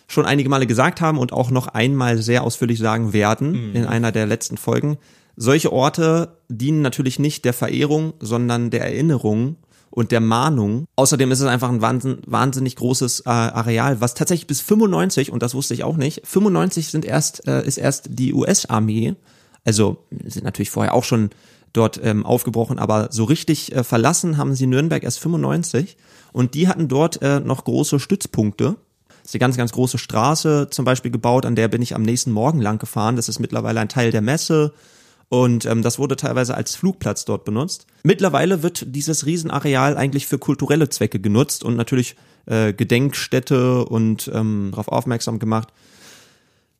[0.08, 4.12] schon einige Male gesagt haben und auch noch einmal sehr ausführlich sagen werden in einer
[4.12, 4.98] der letzten Folgen.
[5.36, 9.58] Solche Orte dienen natürlich nicht der Verehrung, sondern der Erinnerung
[9.92, 10.86] und der Mahnung.
[10.96, 15.44] Außerdem ist es einfach ein wahnsinn, wahnsinnig großes äh, Areal, was tatsächlich bis 95, und
[15.44, 19.16] das wusste ich auch nicht, 95 sind erst, äh, ist erst die US-Armee,
[19.66, 21.30] also sind natürlich vorher auch schon
[21.74, 25.98] dort ähm, aufgebrochen, aber so richtig äh, verlassen haben sie Nürnberg erst 95
[26.34, 28.76] und die hatten dort äh, noch große Stützpunkte.
[29.08, 32.02] Das ist eine ganz, ganz große Straße zum Beispiel gebaut, an der bin ich am
[32.02, 33.16] nächsten Morgen lang gefahren.
[33.16, 34.74] Das ist mittlerweile ein Teil der Messe
[35.32, 37.88] und ähm, das wurde teilweise als Flugplatz dort benutzt.
[38.04, 42.18] Mittlerweile wird dieses Riesenareal eigentlich für kulturelle Zwecke genutzt und natürlich
[42.48, 45.70] äh, Gedenkstätte und ähm, darauf aufmerksam gemacht,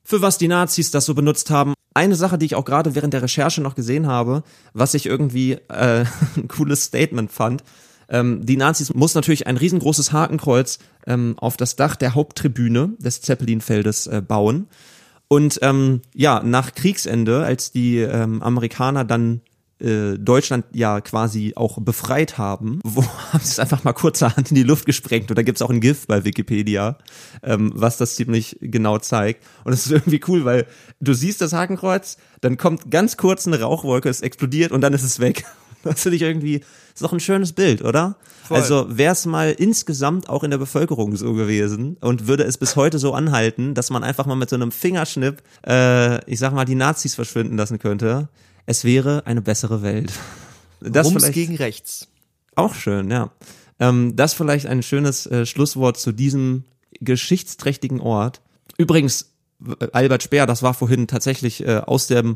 [0.04, 1.72] für was die Nazis das so benutzt haben.
[1.94, 4.42] Eine Sache, die ich auch gerade während der Recherche noch gesehen habe,
[4.74, 6.04] was ich irgendwie äh,
[6.36, 7.64] ein cooles Statement fand.
[8.10, 13.22] Ähm, die Nazis mussten natürlich ein riesengroßes Hakenkreuz ähm, auf das Dach der Haupttribüne des
[13.22, 14.68] Zeppelinfeldes äh, bauen.
[15.32, 19.40] Und ähm, ja, nach Kriegsende, als die ähm, Amerikaner dann
[19.80, 24.56] äh, Deutschland ja quasi auch befreit haben, wo haben sie es einfach mal kurzerhand in
[24.56, 25.30] die Luft gesprengt.
[25.30, 26.98] Und da gibt's auch ein GIF bei Wikipedia,
[27.42, 29.42] ähm, was das ziemlich genau zeigt.
[29.64, 30.66] Und es ist irgendwie cool, weil
[31.00, 35.02] du siehst das Hakenkreuz, dann kommt ganz kurz eine Rauchwolke, es explodiert und dann ist
[35.02, 35.46] es weg.
[35.92, 36.62] Das finde ich irgendwie,
[36.94, 38.16] ist doch ein schönes Bild, oder?
[38.44, 38.56] Voll.
[38.56, 42.76] Also wäre es mal insgesamt auch in der Bevölkerung so gewesen und würde es bis
[42.76, 46.64] heute so anhalten, dass man einfach mal mit so einem Fingerschnipp, äh, ich sag mal,
[46.64, 48.28] die Nazis verschwinden lassen könnte,
[48.66, 50.12] es wäre eine bessere Welt.
[50.84, 52.08] Das Rums vielleicht gegen rechts.
[52.56, 53.30] auch schön, ja.
[53.78, 56.64] Ähm, das vielleicht ein schönes äh, Schlusswort zu diesem
[57.00, 58.40] geschichtsträchtigen Ort.
[58.78, 59.32] Übrigens,
[59.80, 62.34] äh, Albert Speer, das war vorhin tatsächlich äh, aus dem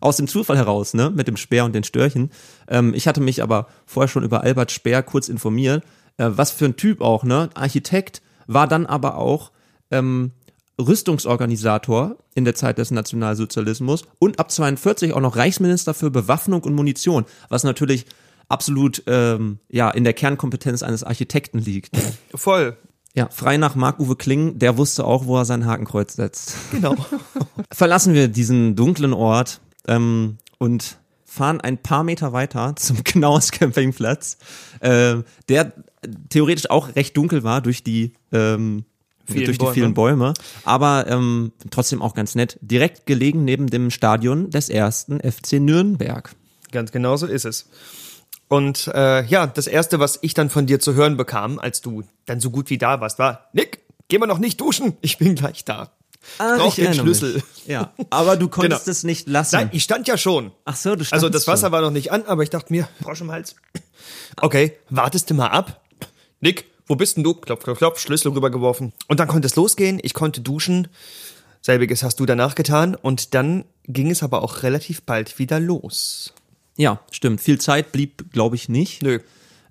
[0.00, 2.30] aus dem Zufall heraus, ne, mit dem Speer und den Störchen.
[2.68, 5.84] Ähm, ich hatte mich aber vorher schon über Albert Speer kurz informiert.
[6.16, 7.50] Äh, was für ein Typ auch, ne?
[7.54, 9.52] Architekt, war dann aber auch
[9.90, 10.32] ähm,
[10.80, 16.74] Rüstungsorganisator in der Zeit des Nationalsozialismus und ab 42 auch noch Reichsminister für Bewaffnung und
[16.74, 18.06] Munition, was natürlich
[18.48, 21.96] absolut ähm, ja in der Kernkompetenz eines Architekten liegt.
[22.34, 22.76] Voll.
[23.16, 26.54] Ja, frei nach Marc-Uwe Kling, der wusste auch, wo er sein Hakenkreuz setzt.
[26.70, 26.94] Genau.
[27.72, 34.36] Verlassen wir diesen dunklen Ort ähm, und fahren ein paar Meter weiter zum Knaus Campingplatz,
[34.80, 35.16] äh,
[35.48, 35.72] der
[36.28, 38.84] theoretisch auch recht dunkel war durch die ähm,
[39.24, 39.74] Vielen durch die Bäume.
[39.74, 42.58] vielen Bäume, aber ähm, trotzdem auch ganz nett.
[42.60, 46.30] Direkt gelegen neben dem Stadion des ersten FC Nürnberg.
[46.70, 47.66] Ganz genau so ist es.
[48.48, 52.04] Und äh, ja, das Erste, was ich dann von dir zu hören bekam, als du
[52.26, 55.34] dann so gut wie da warst, war, Nick, gehen wir noch nicht duschen, ich bin
[55.34, 55.90] gleich da.
[56.38, 57.34] Ach, Brauch ich den Schlüssel.
[57.34, 57.44] Mich.
[57.66, 58.92] Ja, aber du konntest Genau.
[58.92, 59.56] es nicht lassen.
[59.56, 60.52] Nein, ich stand ja schon.
[60.64, 61.72] Ach so, du standst Also das Wasser schon.
[61.72, 63.54] war noch nicht an, aber ich dachte mir, Frosch im Hals.
[64.40, 65.80] Okay, wartest du mal ab.
[66.40, 67.34] Nick, wo bist denn du?
[67.34, 68.92] Klopf, klopf, klopf, Schlüssel rübergeworfen.
[69.08, 70.88] Und dann konnte es losgehen, ich konnte duschen.
[71.62, 72.94] Selbiges hast du danach getan.
[72.94, 76.32] Und dann ging es aber auch relativ bald wieder los.
[76.76, 77.40] Ja, stimmt.
[77.40, 79.02] Viel Zeit blieb, glaube ich, nicht.
[79.02, 79.20] Nö.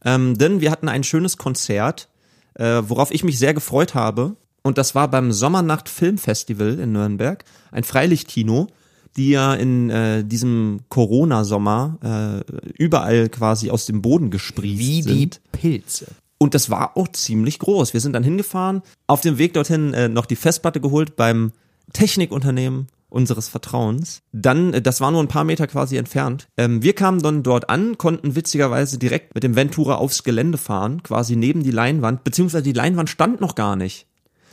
[0.03, 2.09] Ähm, denn wir hatten ein schönes Konzert,
[2.55, 4.35] äh, worauf ich mich sehr gefreut habe.
[4.61, 8.67] Und das war beim Sommernacht Filmfestival in Nürnberg, ein Freilichtkino,
[9.15, 15.41] die ja in äh, diesem Corona-Sommer äh, überall quasi aus dem Boden gesprießt Wie sind.
[15.53, 16.07] die Pilze.
[16.37, 17.93] Und das war auch ziemlich groß.
[17.93, 21.51] Wir sind dann hingefahren, auf dem Weg dorthin äh, noch die Festplatte geholt beim
[21.93, 24.21] Technikunternehmen unseres Vertrauens.
[24.31, 26.47] Dann, äh, das war nur ein paar Meter quasi entfernt.
[26.57, 31.01] Ähm, wir kamen dann dort an, konnten witzigerweise direkt mit dem Ventura aufs Gelände fahren,
[31.01, 34.07] quasi neben die Leinwand, beziehungsweise die Leinwand stand noch gar nicht.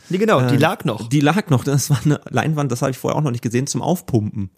[0.09, 1.07] Nee, genau, die Äh, lag noch.
[1.09, 1.63] Die lag noch.
[1.63, 4.49] Das war eine Leinwand, das habe ich vorher auch noch nicht gesehen, zum Aufpumpen.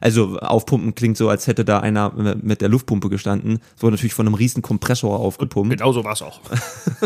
[0.00, 3.60] Also aufpumpen klingt so, als hätte da einer äh, mit der Luftpumpe gestanden.
[3.76, 5.70] Es wurde natürlich von einem riesen Kompressor aufgepumpt.
[5.70, 6.40] Genau so war es auch.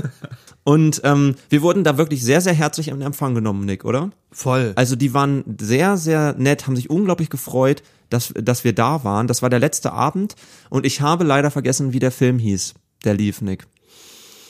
[0.69, 4.11] Und ähm, wir wurden da wirklich sehr, sehr herzlich in Empfang genommen, Nick, oder?
[4.33, 4.73] Voll.
[4.75, 9.29] Also die waren sehr, sehr nett, haben sich unglaublich gefreut, dass, dass wir da waren.
[9.29, 10.35] Das war der letzte Abend
[10.69, 12.75] und ich habe leider vergessen, wie der Film hieß,
[13.05, 13.65] der lief, Nick.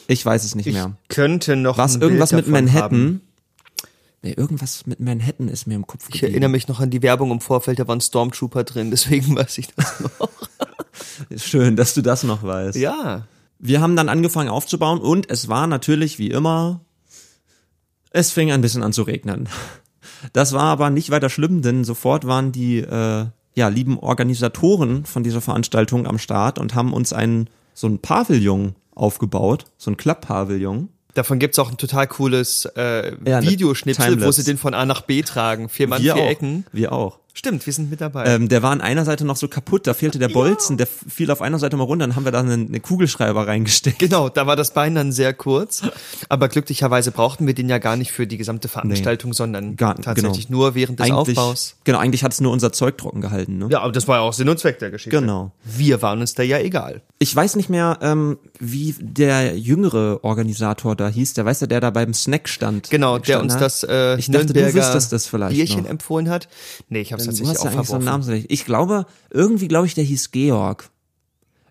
[0.08, 0.96] Ich weiß es nicht Ich mehr.
[1.08, 2.82] könnte noch Was irgendwas mit Manhattan?
[2.82, 3.20] Haben.
[4.22, 6.32] Nee, irgendwas mit Manhattan ist mir im Kopf Ich geblieben.
[6.32, 9.68] erinnere mich noch an die Werbung im Vorfeld, da waren Stormtrooper drin, deswegen weiß ich
[9.76, 10.30] das noch.
[11.36, 12.78] Schön, dass du das noch weißt.
[12.78, 13.26] ja.
[13.66, 16.82] Wir haben dann angefangen aufzubauen und es war natürlich wie immer,
[18.10, 19.48] es fing ein bisschen an zu regnen.
[20.32, 25.22] Das war aber nicht weiter schlimm, denn sofort waren die äh, ja, lieben Organisatoren von
[25.22, 30.88] dieser Veranstaltung am Start und haben uns einen so ein Pavillon aufgebaut, so ein Klapp-Pavillon.
[31.14, 35.02] Davon gibt's auch ein total cooles äh, Ja, Videoschnipsel, wo sie den von A nach
[35.02, 35.68] B tragen.
[35.68, 36.28] Vier Mann, Wir vier auch.
[36.28, 36.66] Ecken.
[36.72, 37.18] Wir auch.
[37.38, 38.24] Stimmt, wir sind mit dabei.
[38.24, 41.30] Ähm, der war an einer Seite noch so kaputt, da fehlte der Bolzen, der fiel
[41.30, 43.98] auf einer Seite mal runter, dann haben wir da einen, einen Kugelschreiber reingesteckt.
[43.98, 45.82] Genau, da war das Bein dann sehr kurz.
[46.30, 50.46] Aber glücklicherweise brauchten wir den ja gar nicht für die gesamte Veranstaltung, sondern Gar- tatsächlich
[50.46, 50.58] genau.
[50.60, 51.76] nur während des Eigentlich, Aufbaus.
[51.84, 53.58] genau, eigentlich hat's nur unser Zeug trocken gehalten.
[53.58, 53.68] Ne?
[53.70, 55.20] Ja, aber das war ja auch Sinn und Zweck der Geschichte.
[55.20, 55.52] Genau.
[55.62, 57.02] Wir waren uns da ja egal.
[57.18, 61.80] Ich weiß nicht mehr, ähm, wie der jüngere Organisator da hieß, der weiß ja, der
[61.80, 62.88] da beim Snack stand.
[62.88, 63.60] Genau, der stand uns hat.
[63.60, 65.90] das äh, Ich dachte, du Nürnberger wüsstest das vielleicht Bierchen noch.
[65.90, 66.48] empfohlen hat.
[66.88, 68.30] Nee, ich habe es Du tatsächlich hast ja auch eigentlich so einen verworfen.
[68.32, 68.46] Namen.
[68.48, 70.90] Ich glaube, irgendwie glaube ich, der hieß Georg.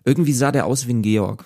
[0.04, 1.44] Irgendwie sah der aus wie ein Georg.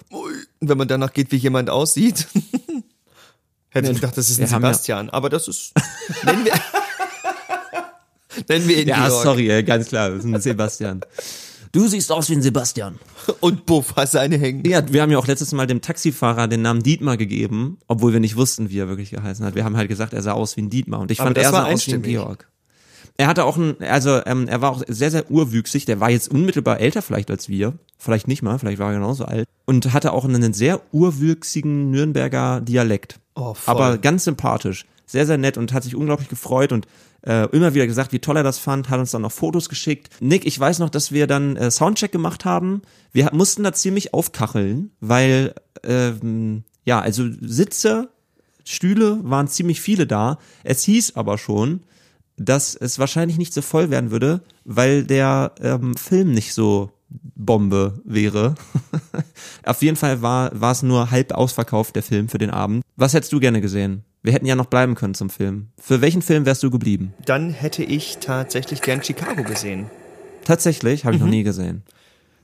[0.61, 2.27] Wenn man danach geht, wie jemand aussieht.
[3.71, 5.73] Hätte ich gedacht, das ist ein haben ja- Sebastian, aber das ist.
[6.25, 6.53] nennen wir,
[8.49, 9.23] nennen wir ihn Ja, Georg.
[9.23, 11.01] sorry, ganz klar, das ist ein Sebastian.
[11.73, 12.99] Du siehst aus wie ein Sebastian.
[13.41, 14.65] Und Buff hat seine hängen.
[14.69, 18.19] Ja, wir haben ja auch letztes Mal dem Taxifahrer den Namen Dietmar gegeben, obwohl wir
[18.19, 19.55] nicht wussten, wie er wirklich geheißen hat.
[19.55, 21.51] Wir haben halt gesagt, er sah aus wie ein Dietmar und ich Aber fand, er
[21.53, 22.03] sah aus wie ein.
[22.03, 22.49] Georg.
[23.17, 25.85] Er hatte auch ein, also ähm, er war auch sehr, sehr urwüchsig.
[25.87, 27.75] Der war jetzt unmittelbar älter vielleicht als wir.
[27.99, 29.47] Vielleicht nicht mal, vielleicht war er genauso alt.
[29.67, 33.21] Und hatte auch einen sehr urwüchsigen Nürnberger Dialekt.
[33.35, 33.75] Oh, voll.
[33.75, 34.87] Aber ganz sympathisch.
[35.07, 36.87] Sehr, sehr nett und hat sich unglaublich gefreut und
[37.23, 40.09] äh, immer wieder gesagt, wie toll er das fand, hat uns dann noch Fotos geschickt.
[40.21, 42.83] Nick, ich weiß noch, dass wir dann äh, Soundcheck gemacht haben.
[43.13, 48.09] Wir mussten da ziemlich aufkacheln, weil, ähm, ja, also Sitze,
[48.65, 50.39] Stühle waren ziemlich viele da.
[50.65, 51.83] Es hieß aber schon,
[52.41, 58.01] dass es wahrscheinlich nicht so voll werden würde, weil der ähm, Film nicht so Bombe
[58.05, 58.55] wäre.
[59.65, 62.83] Auf jeden Fall war, war es nur halb ausverkauft, der Film für den Abend.
[62.97, 64.05] Was hättest du gerne gesehen?
[64.23, 65.69] Wir hätten ja noch bleiben können zum Film.
[65.79, 67.13] Für welchen Film wärst du geblieben?
[67.27, 69.91] Dann hätte ich tatsächlich gern Chicago gesehen.
[70.45, 71.83] Tatsächlich, habe ich noch nie gesehen.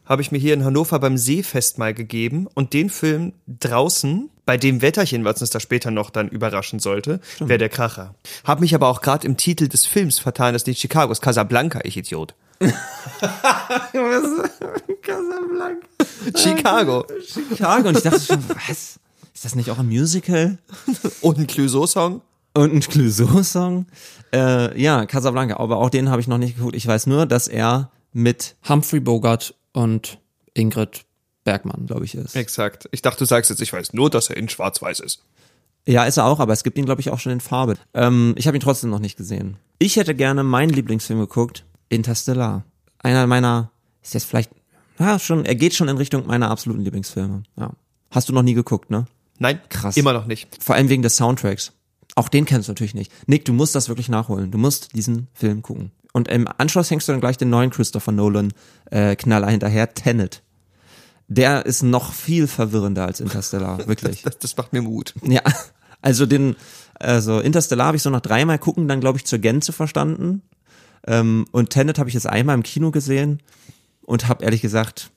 [0.04, 4.56] Habe ich mir hier in Hannover beim Seefest mal gegeben und den Film draußen, bei
[4.56, 8.14] dem Wetterchen, was uns da später noch dann überraschen sollte, wäre der Kracher.
[8.44, 11.20] Hab mich aber auch gerade im Titel des Films vertan, das ist nicht Chicago, ist
[11.20, 12.34] Casablanca, ich Idiot.
[15.02, 15.86] Casablanca.
[16.34, 17.04] Chicago.
[17.26, 17.88] Chicago.
[17.88, 18.98] Und ich dachte schon, was?
[19.34, 20.56] Ist das nicht auch ein Musical?
[21.20, 22.22] Und ein Clouseau-Song.
[22.54, 23.86] Und ein Clouseau-Song?
[24.32, 25.58] Äh, ja, Casablanca.
[25.58, 26.74] Aber auch den habe ich noch nicht geguckt.
[26.74, 30.18] Ich weiß nur, dass er mit Humphrey Bogart und
[30.54, 31.04] Ingrid
[31.46, 32.36] Bergmann, glaube ich, ist.
[32.36, 32.88] Exakt.
[32.90, 35.22] Ich dachte, du sagst jetzt, ich weiß nur, dass er in Schwarz-Weiß ist.
[35.86, 37.76] Ja, ist er auch, aber es gibt ihn, glaube ich, auch schon in Farbe.
[37.94, 39.56] Ähm, ich habe ihn trotzdem noch nicht gesehen.
[39.78, 42.64] Ich hätte gerne meinen Lieblingsfilm geguckt, Interstellar.
[42.98, 43.70] Einer meiner,
[44.02, 44.50] ist jetzt vielleicht,
[44.98, 47.44] ja, schon, er geht schon in Richtung meiner absoluten Lieblingsfilme.
[47.56, 47.70] Ja.
[48.10, 49.06] Hast du noch nie geguckt, ne?
[49.38, 49.96] Nein, Krass.
[49.96, 50.48] Immer noch nicht.
[50.60, 51.72] Vor allem wegen des Soundtracks.
[52.16, 53.12] Auch den kennst du natürlich nicht.
[53.28, 54.50] Nick, du musst das wirklich nachholen.
[54.50, 55.92] Du musst diesen Film gucken.
[56.12, 58.52] Und im Anschluss hängst du dann gleich den neuen Christopher Nolan
[58.90, 60.42] äh, Knaller hinterher, Tenet.
[61.28, 64.22] Der ist noch viel verwirrender als Interstellar, wirklich.
[64.22, 65.14] Das, das macht mir Mut.
[65.22, 65.42] Ja,
[66.02, 66.56] also den,
[66.94, 70.42] also Interstellar habe ich so nach dreimal gucken dann glaube ich zur Gänze verstanden.
[71.06, 73.40] Ähm, und Tenet habe ich jetzt einmal im Kino gesehen
[74.02, 75.10] und habe ehrlich gesagt,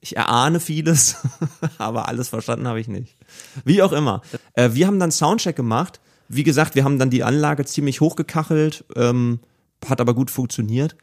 [0.00, 1.16] ich erahne vieles,
[1.78, 3.16] aber alles verstanden habe ich nicht.
[3.64, 4.22] Wie auch immer.
[4.54, 6.00] Äh, wir haben dann Soundcheck gemacht.
[6.28, 9.40] Wie gesagt, wir haben dann die Anlage ziemlich hochgekachelt, ähm,
[9.86, 10.96] hat aber gut funktioniert.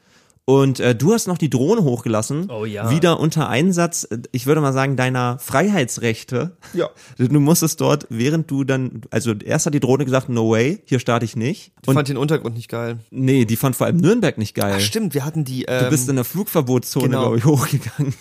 [0.49, 2.49] Und äh, du hast noch die Drohne hochgelassen.
[2.49, 2.89] Oh ja.
[2.89, 6.55] Wieder unter Einsatz, ich würde mal sagen, deiner Freiheitsrechte.
[6.73, 6.89] Ja.
[7.17, 10.99] Du musstest dort, während du dann, also erst hat die Drohne gesagt, no way, hier
[10.99, 11.73] starte ich nicht.
[11.85, 12.99] Ich fand den Untergrund nicht geil.
[13.11, 14.75] nee, die fand vor allem Nürnberg nicht geil.
[14.77, 15.65] Ach, stimmt, wir hatten die.
[15.65, 17.21] Ähm, Du bist in der Flugverbotszone, genau.
[17.21, 18.13] glaube ich, hochgegangen.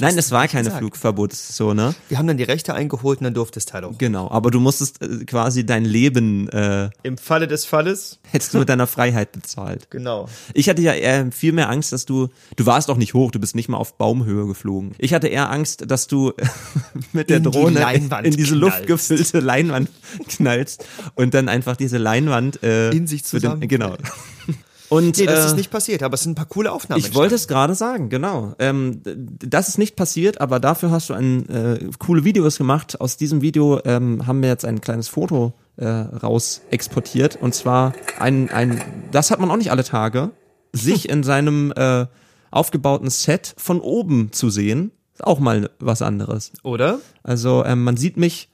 [0.00, 1.94] Nein, es war keine Flugverbotszone.
[2.08, 3.98] wir haben dann die Rechte eingeholt und dann durfte es Teil auch.
[3.98, 8.18] Genau, aber du musstest äh, quasi dein Leben, äh, Im Falle des Falles.
[8.30, 9.90] hättest du mit deiner Freiheit bezahlt.
[9.90, 10.27] Genau.
[10.54, 13.38] Ich hatte ja eher viel mehr Angst, dass du, du warst auch nicht hoch, du
[13.38, 14.92] bist nicht mal auf Baumhöhe geflogen.
[14.98, 16.32] Ich hatte eher Angst, dass du
[17.12, 18.88] mit der In die Drohne Leinwand in diese knallst.
[18.88, 19.90] luftgefüllte Leinwand
[20.28, 23.60] knallst und dann einfach diese Leinwand äh, In sich für den.
[23.60, 23.96] Genau.
[24.88, 26.98] Und Nee, das äh, ist nicht passiert, aber es sind ein paar coole Aufnahmen.
[26.98, 28.54] ich wollte es gerade sagen, genau.
[28.58, 32.98] Ähm, das ist nicht passiert, aber dafür hast du ein äh, coole Videos gemacht.
[33.00, 37.94] Aus diesem Video ähm, haben wir jetzt ein kleines Foto äh, raus exportiert und zwar
[38.18, 40.30] ein ein das hat man auch nicht alle Tage
[40.72, 42.06] sich in seinem äh,
[42.50, 46.52] aufgebauten Set von oben zu sehen, ist auch mal was anderes.
[46.62, 47.00] Oder?
[47.22, 48.48] Also ähm, man sieht mich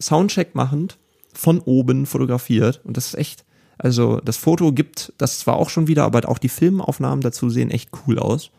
[0.00, 0.98] Soundcheck machend
[1.32, 3.44] von oben fotografiert und das ist echt,
[3.78, 7.70] also das Foto gibt das zwar auch schon wieder, aber auch die Filmaufnahmen dazu sehen
[7.70, 8.50] echt cool aus.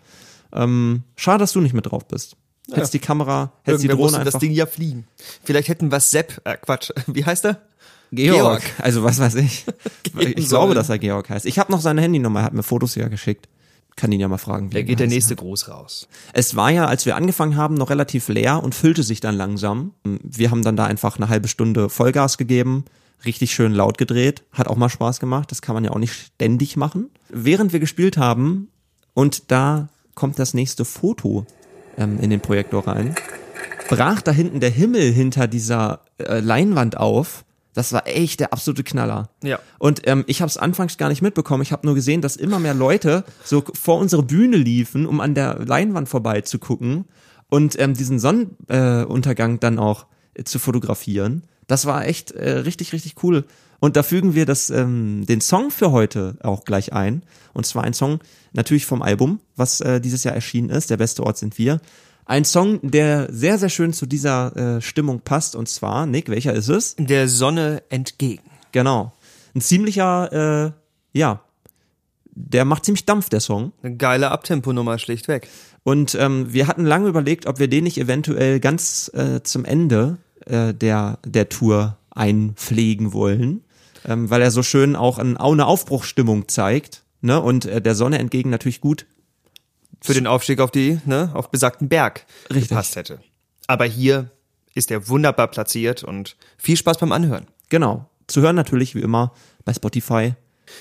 [0.54, 2.36] Ähm, schade, dass du nicht mit drauf bist.
[2.72, 4.32] Hättest die Kamera, hättest die Drohne einfach.
[4.32, 5.08] das Ding ja fliegen.
[5.44, 7.62] Vielleicht hätten wir Sepp, äh, Quatsch, wie heißt er?
[8.12, 8.62] Georg.
[8.62, 8.64] Georg.
[8.80, 9.66] Also was weiß ich.
[10.20, 11.46] Ich glaube, dass er Georg heißt.
[11.46, 13.48] Ich habe noch seine Handynummer, er hat mir Fotos ja geschickt.
[13.96, 14.70] Kann ihn ja mal fragen.
[14.72, 15.14] Wie Da geht der heißt.
[15.14, 16.08] nächste Gruß raus.
[16.34, 19.94] Es war ja, als wir angefangen haben, noch relativ leer und füllte sich dann langsam.
[20.04, 22.86] Wir haben dann da einfach eine halbe Stunde Vollgas gegeben,
[23.26, 26.14] richtig schön laut gedreht, hat auch mal Spaß gemacht, das kann man ja auch nicht
[26.14, 27.10] ständig machen.
[27.30, 28.70] Während wir gespielt haben,
[29.14, 31.46] und da kommt das nächste Foto
[31.98, 33.16] ähm, in den Projektor rein,
[33.90, 37.44] brach da hinten der Himmel hinter dieser äh, Leinwand auf.
[37.74, 39.30] Das war echt der absolute Knaller.
[39.44, 39.60] Ja.
[39.80, 41.64] Und ähm, ich habe es anfangs gar nicht mitbekommen.
[41.64, 45.36] Ich habe nur gesehen, dass immer mehr Leute so vor unsere Bühne liefen, um an
[45.36, 47.06] der Leinwand vorbei zu gucken
[47.50, 51.44] und ähm, diesen Sonnenuntergang äh, dann auch äh, zu fotografieren.
[51.68, 53.46] Das war echt äh, richtig, richtig cool.
[53.80, 57.24] Und da fügen wir das, ähm, den Song für heute auch gleich ein.
[57.54, 58.20] Und zwar ein Song
[58.54, 60.90] natürlich vom Album, was äh, dieses Jahr erschienen ist.
[60.90, 61.82] Der beste Ort sind wir.
[62.26, 65.56] Ein Song, der sehr, sehr schön zu dieser äh, Stimmung passt.
[65.56, 66.96] Und zwar, Nick, welcher ist es?
[66.98, 68.44] Der Sonne entgegen.
[68.72, 69.12] Genau.
[69.54, 70.74] Ein ziemlicher,
[71.14, 71.42] äh, ja,
[72.34, 73.74] der macht ziemlich Dampf, der Song.
[73.84, 75.48] Eine geile Abtemponummer schlichtweg.
[75.84, 80.18] Und ähm, wir hatten lange überlegt, ob wir den nicht eventuell ganz äh, zum Ende
[80.46, 83.64] äh, der, der Tour einpflegen wollen,
[84.06, 87.42] ähm, weil er so schön auch, ein, auch eine Aufbruchsstimmung zeigt ne?
[87.42, 89.06] und äh, der Sonne entgegen natürlich gut
[90.02, 92.70] Für den Aufstieg auf die, ne, auf besagten Berg Richtig.
[92.70, 93.20] gepasst hätte.
[93.68, 94.32] Aber hier
[94.74, 97.48] ist er wunderbar platziert und viel Spaß beim Anhören.
[97.70, 98.10] Genau.
[98.28, 99.34] Zu hören natürlich wie immer
[99.66, 100.34] bei Spotify.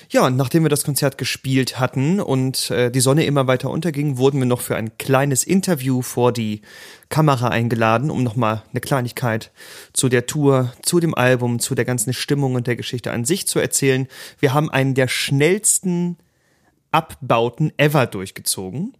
[0.08, 4.18] Ja, und nachdem wir das Konzert gespielt hatten und äh, die Sonne immer weiter unterging,
[4.18, 6.62] wurden wir noch für ein kleines Interview vor die
[7.08, 9.50] Kamera eingeladen, um nochmal eine Kleinigkeit
[9.92, 13.46] zu der Tour, zu dem Album, zu der ganzen Stimmung und der Geschichte an sich
[13.46, 14.06] zu erzählen.
[14.38, 16.16] Wir haben einen der schnellsten
[16.92, 18.96] Abbauten ever durchgezogen,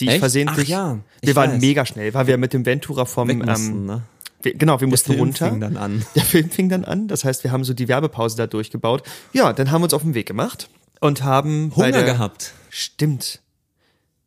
[0.00, 0.20] die ich Echt?
[0.20, 0.66] versehentlich.
[0.66, 1.60] Ach ja, wir ich waren weiß.
[1.60, 4.02] mega schnell, weil wir mit dem Ventura vom mussten, ähm, ne?
[4.42, 5.50] wir, genau, wir mussten Film runter.
[5.50, 6.04] fing dann an.
[6.14, 7.08] Der Film fing dann an.
[7.08, 9.02] Das heißt, wir haben so die Werbepause da durchgebaut.
[9.32, 10.68] Ja, dann haben wir uns auf den Weg gemacht
[11.00, 12.52] und haben Hunger der, gehabt.
[12.70, 13.40] Stimmt.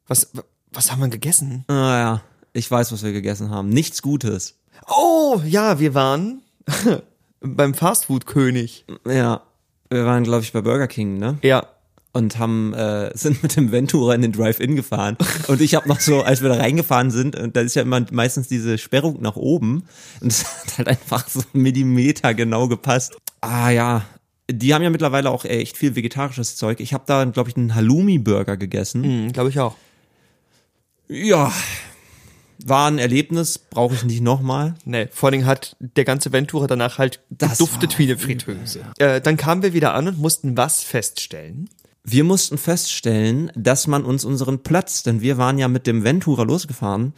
[0.07, 0.31] Was
[0.71, 1.65] was haben wir gegessen?
[1.67, 2.21] Ah ja,
[2.53, 3.69] ich weiß, was wir gegessen haben.
[3.69, 4.59] Nichts Gutes.
[4.87, 6.41] Oh, ja, wir waren
[7.41, 8.85] beim Fastfood König.
[9.05, 9.41] Ja,
[9.89, 11.37] wir waren, glaube ich, bei Burger King, ne?
[11.41, 11.65] Ja.
[12.11, 15.99] Und haben äh, sind mit dem Ventura in den Drive-In gefahren und ich habe noch
[15.99, 19.35] so, als wir da reingefahren sind, und da ist ja immer meistens diese Sperrung nach
[19.35, 19.83] oben
[20.21, 23.15] und es hat halt einfach so einen Millimeter genau gepasst.
[23.41, 24.05] Ah ja,
[24.49, 26.79] die haben ja mittlerweile auch echt viel vegetarisches Zeug.
[26.79, 29.25] Ich habe da, glaube ich, einen Halloumi-Burger gegessen.
[29.25, 29.75] Mhm, glaube ich auch.
[31.07, 31.51] Ja,
[32.65, 34.75] war ein Erlebnis, brauche ich nicht nochmal.
[34.85, 38.17] Nee, vor allen Dingen hat der ganze Ventura danach halt Das geduftet war wie eine
[38.17, 38.81] Fritteuse.
[38.97, 41.69] Äh, dann kamen wir wieder an und mussten was feststellen.
[42.03, 46.43] Wir mussten feststellen, dass man uns unseren Platz, denn wir waren ja mit dem Ventura
[46.43, 47.13] losgefahren,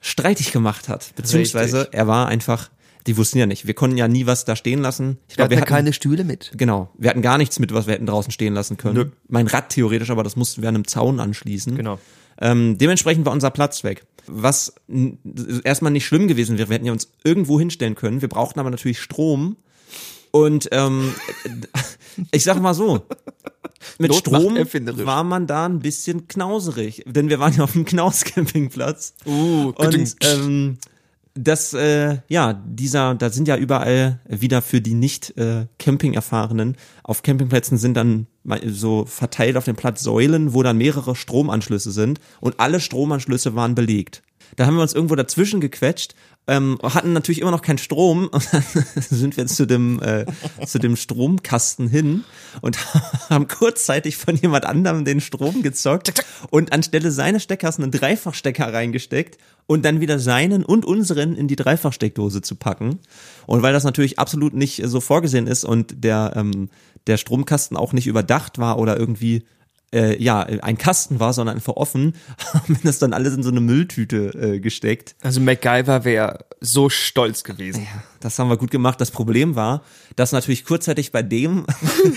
[0.00, 1.12] streitig gemacht hat.
[1.16, 1.98] Beziehungsweise Richtig.
[1.98, 2.70] er war einfach,
[3.06, 3.66] die wussten ja nicht.
[3.66, 5.18] Wir konnten ja nie was da stehen lassen.
[5.28, 6.52] Ich glaube, wir hatten keine Stühle mit.
[6.56, 6.90] Genau.
[6.98, 8.94] Wir hatten gar nichts mit, was wir hätten draußen stehen lassen können.
[8.94, 9.10] Nö.
[9.28, 11.76] Mein Rad theoretisch, aber das mussten wir an einem Zaun anschließen.
[11.76, 11.98] Genau.
[12.40, 14.04] Ähm, dementsprechend war unser Platz weg.
[14.26, 14.74] Was
[15.64, 18.22] erstmal nicht schlimm gewesen wäre, wir hätten ja uns irgendwo hinstellen können.
[18.22, 19.56] Wir brauchten aber natürlich Strom.
[20.30, 21.14] Und ähm,
[22.32, 23.06] ich sag mal so,
[23.98, 27.04] mit Not Strom war man da ein bisschen knauserig.
[27.06, 29.14] Denn wir waren ja auf dem Knaus-Campingplatz.
[29.26, 30.78] Uh, Und ähm,
[31.34, 37.22] das, äh, ja, dieser, da sind ja überall wieder für die nicht äh, Camping-Erfahrenen, auf
[37.22, 38.28] Campingplätzen sind dann
[38.66, 43.74] so verteilt auf dem Platz Säulen, wo dann mehrere Stromanschlüsse sind und alle Stromanschlüsse waren
[43.74, 44.22] belegt.
[44.56, 46.14] Da haben wir uns irgendwo dazwischen gequetscht,
[46.46, 48.64] ähm, hatten natürlich immer noch keinen Strom und dann
[48.94, 50.26] sind wir zu dem, äh,
[50.66, 52.24] zu dem Stromkasten hin
[52.60, 52.78] und
[53.30, 59.38] haben kurzzeitig von jemand anderem den Strom gezockt und anstelle seines Steckers einen Dreifachstecker reingesteckt
[59.66, 62.98] und dann wieder seinen und unseren in die Dreifachsteckdose zu packen.
[63.46, 66.68] Und weil das natürlich absolut nicht so vorgesehen ist und der, ähm,
[67.06, 69.44] der Stromkasten auch nicht überdacht war oder irgendwie
[69.94, 72.14] äh, ja, ein Kasten war, sondern einfach offen,
[72.52, 75.14] haben das dann alles in so eine Mülltüte äh, gesteckt.
[75.22, 77.86] Also MacGyver wäre so stolz gewesen.
[78.20, 79.00] Das haben wir gut gemacht.
[79.00, 79.82] Das Problem war,
[80.16, 81.66] dass natürlich kurzzeitig bei dem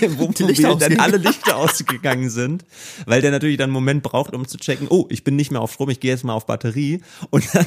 [0.18, 2.64] Wohnmobil Lichter dann alle Lichter ausgegangen sind,
[3.06, 5.60] weil der natürlich dann einen Moment braucht, um zu checken, oh, ich bin nicht mehr
[5.60, 7.02] auf Strom, ich gehe jetzt mal auf Batterie.
[7.30, 7.66] Und dann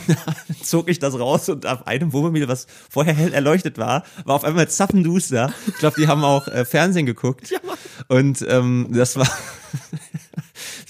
[0.64, 4.44] zog ich das raus und auf einem Wohnmobil, was vorher hell erleuchtet war, war auf
[4.44, 5.54] einmal zappenduster.
[5.68, 7.54] Ich glaube, die haben auch äh, Fernsehen geguckt.
[8.08, 9.30] und ähm, das war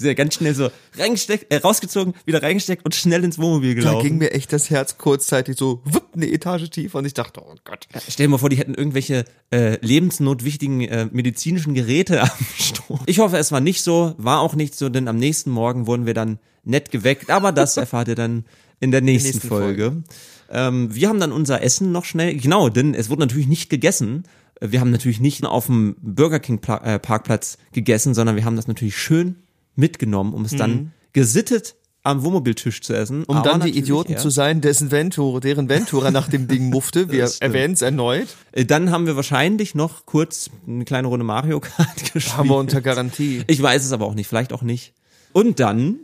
[0.01, 4.03] sehr ganz schnell so reingesteckt, äh, rausgezogen, wieder reingesteckt und schnell ins Wohnmobil Da gelaufen.
[4.07, 7.55] ging mir echt das Herz kurzzeitig so wupp, eine Etage tiefer und ich dachte, oh
[7.63, 7.87] Gott.
[8.09, 12.29] Stell dir mal vor, die hätten irgendwelche äh, lebensnotwichtigen äh, medizinischen Geräte am
[12.59, 12.99] Strom.
[13.05, 16.05] Ich hoffe, es war nicht so, war auch nicht so, denn am nächsten Morgen wurden
[16.05, 18.45] wir dann nett geweckt, aber das erfahrt ihr dann
[18.79, 20.03] in der nächsten, nächsten Folge.
[20.49, 24.23] Ähm, wir haben dann unser Essen noch schnell, genau, denn es wurde natürlich nicht gegessen.
[24.59, 28.67] Wir haben natürlich nicht auf dem Burger King äh, Parkplatz gegessen, sondern wir haben das
[28.67, 29.37] natürlich schön
[29.76, 33.24] mitgenommen, um es dann gesittet am Wohnmobiltisch zu essen.
[33.26, 37.11] Um dann die Idioten erst- zu sein, dessen Ventura, deren Ventura nach dem Ding muffte.
[37.11, 38.28] Wir erwähnen es erneut.
[38.53, 42.38] Äh, Dann haben wir wahrscheinlich noch kurz eine kleine Runde Mario Kart gespielt.
[42.38, 43.43] Haben wir unter Garantie.
[43.47, 44.93] Ich weiß es aber auch nicht, vielleicht auch nicht.
[45.32, 45.99] Und dann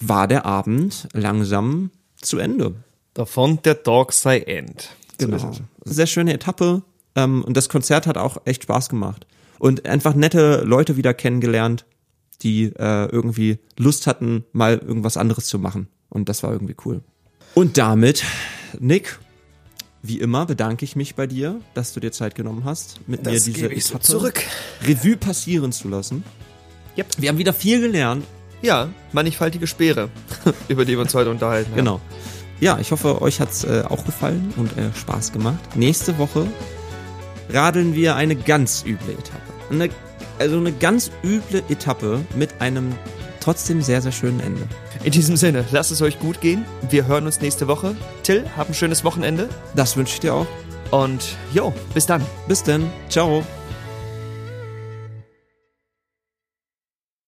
[0.00, 2.74] war der Abend langsam zu Ende.
[3.14, 4.96] Davon der Dog sei end.
[5.18, 5.52] Genau.
[5.84, 6.82] Sehr schöne Etappe.
[7.14, 9.26] Ähm, und das Konzert hat auch echt Spaß gemacht.
[9.58, 11.84] Und einfach nette Leute wieder kennengelernt,
[12.42, 15.88] die äh, irgendwie Lust hatten, mal irgendwas anderes zu machen.
[16.08, 17.02] Und das war irgendwie cool.
[17.54, 18.24] Und damit,
[18.78, 19.18] Nick,
[20.02, 23.32] wie immer bedanke ich mich bei dir, dass du dir Zeit genommen hast, mit mir
[23.32, 24.42] Das diese gebe ich so Etappe zurück.
[24.82, 26.24] Revue passieren zu lassen.
[26.98, 27.06] Yep.
[27.18, 28.24] Wir haben wieder viel gelernt.
[28.62, 30.08] Ja, mannigfaltige Speere,
[30.68, 31.70] über die wir uns heute unterhalten.
[31.70, 31.76] haben.
[31.76, 32.00] Genau.
[32.60, 35.76] Ja, ich hoffe, euch hat's äh, auch gefallen und äh, Spaß gemacht.
[35.76, 36.46] Nächste Woche
[37.50, 39.52] radeln wir eine ganz üble Etappe.
[39.70, 39.90] Eine,
[40.38, 42.94] also eine ganz üble Etappe mit einem
[43.40, 44.62] trotzdem sehr, sehr schönen Ende.
[45.02, 46.64] In diesem Sinne, lasst es euch gut gehen.
[46.88, 47.96] Wir hören uns nächste Woche.
[48.22, 49.48] Till, hab ein schönes Wochenende.
[49.74, 50.46] Das wünsche ich dir auch.
[50.90, 52.24] Und jo, bis dann.
[52.46, 52.90] Bis denn.
[53.08, 53.44] Ciao.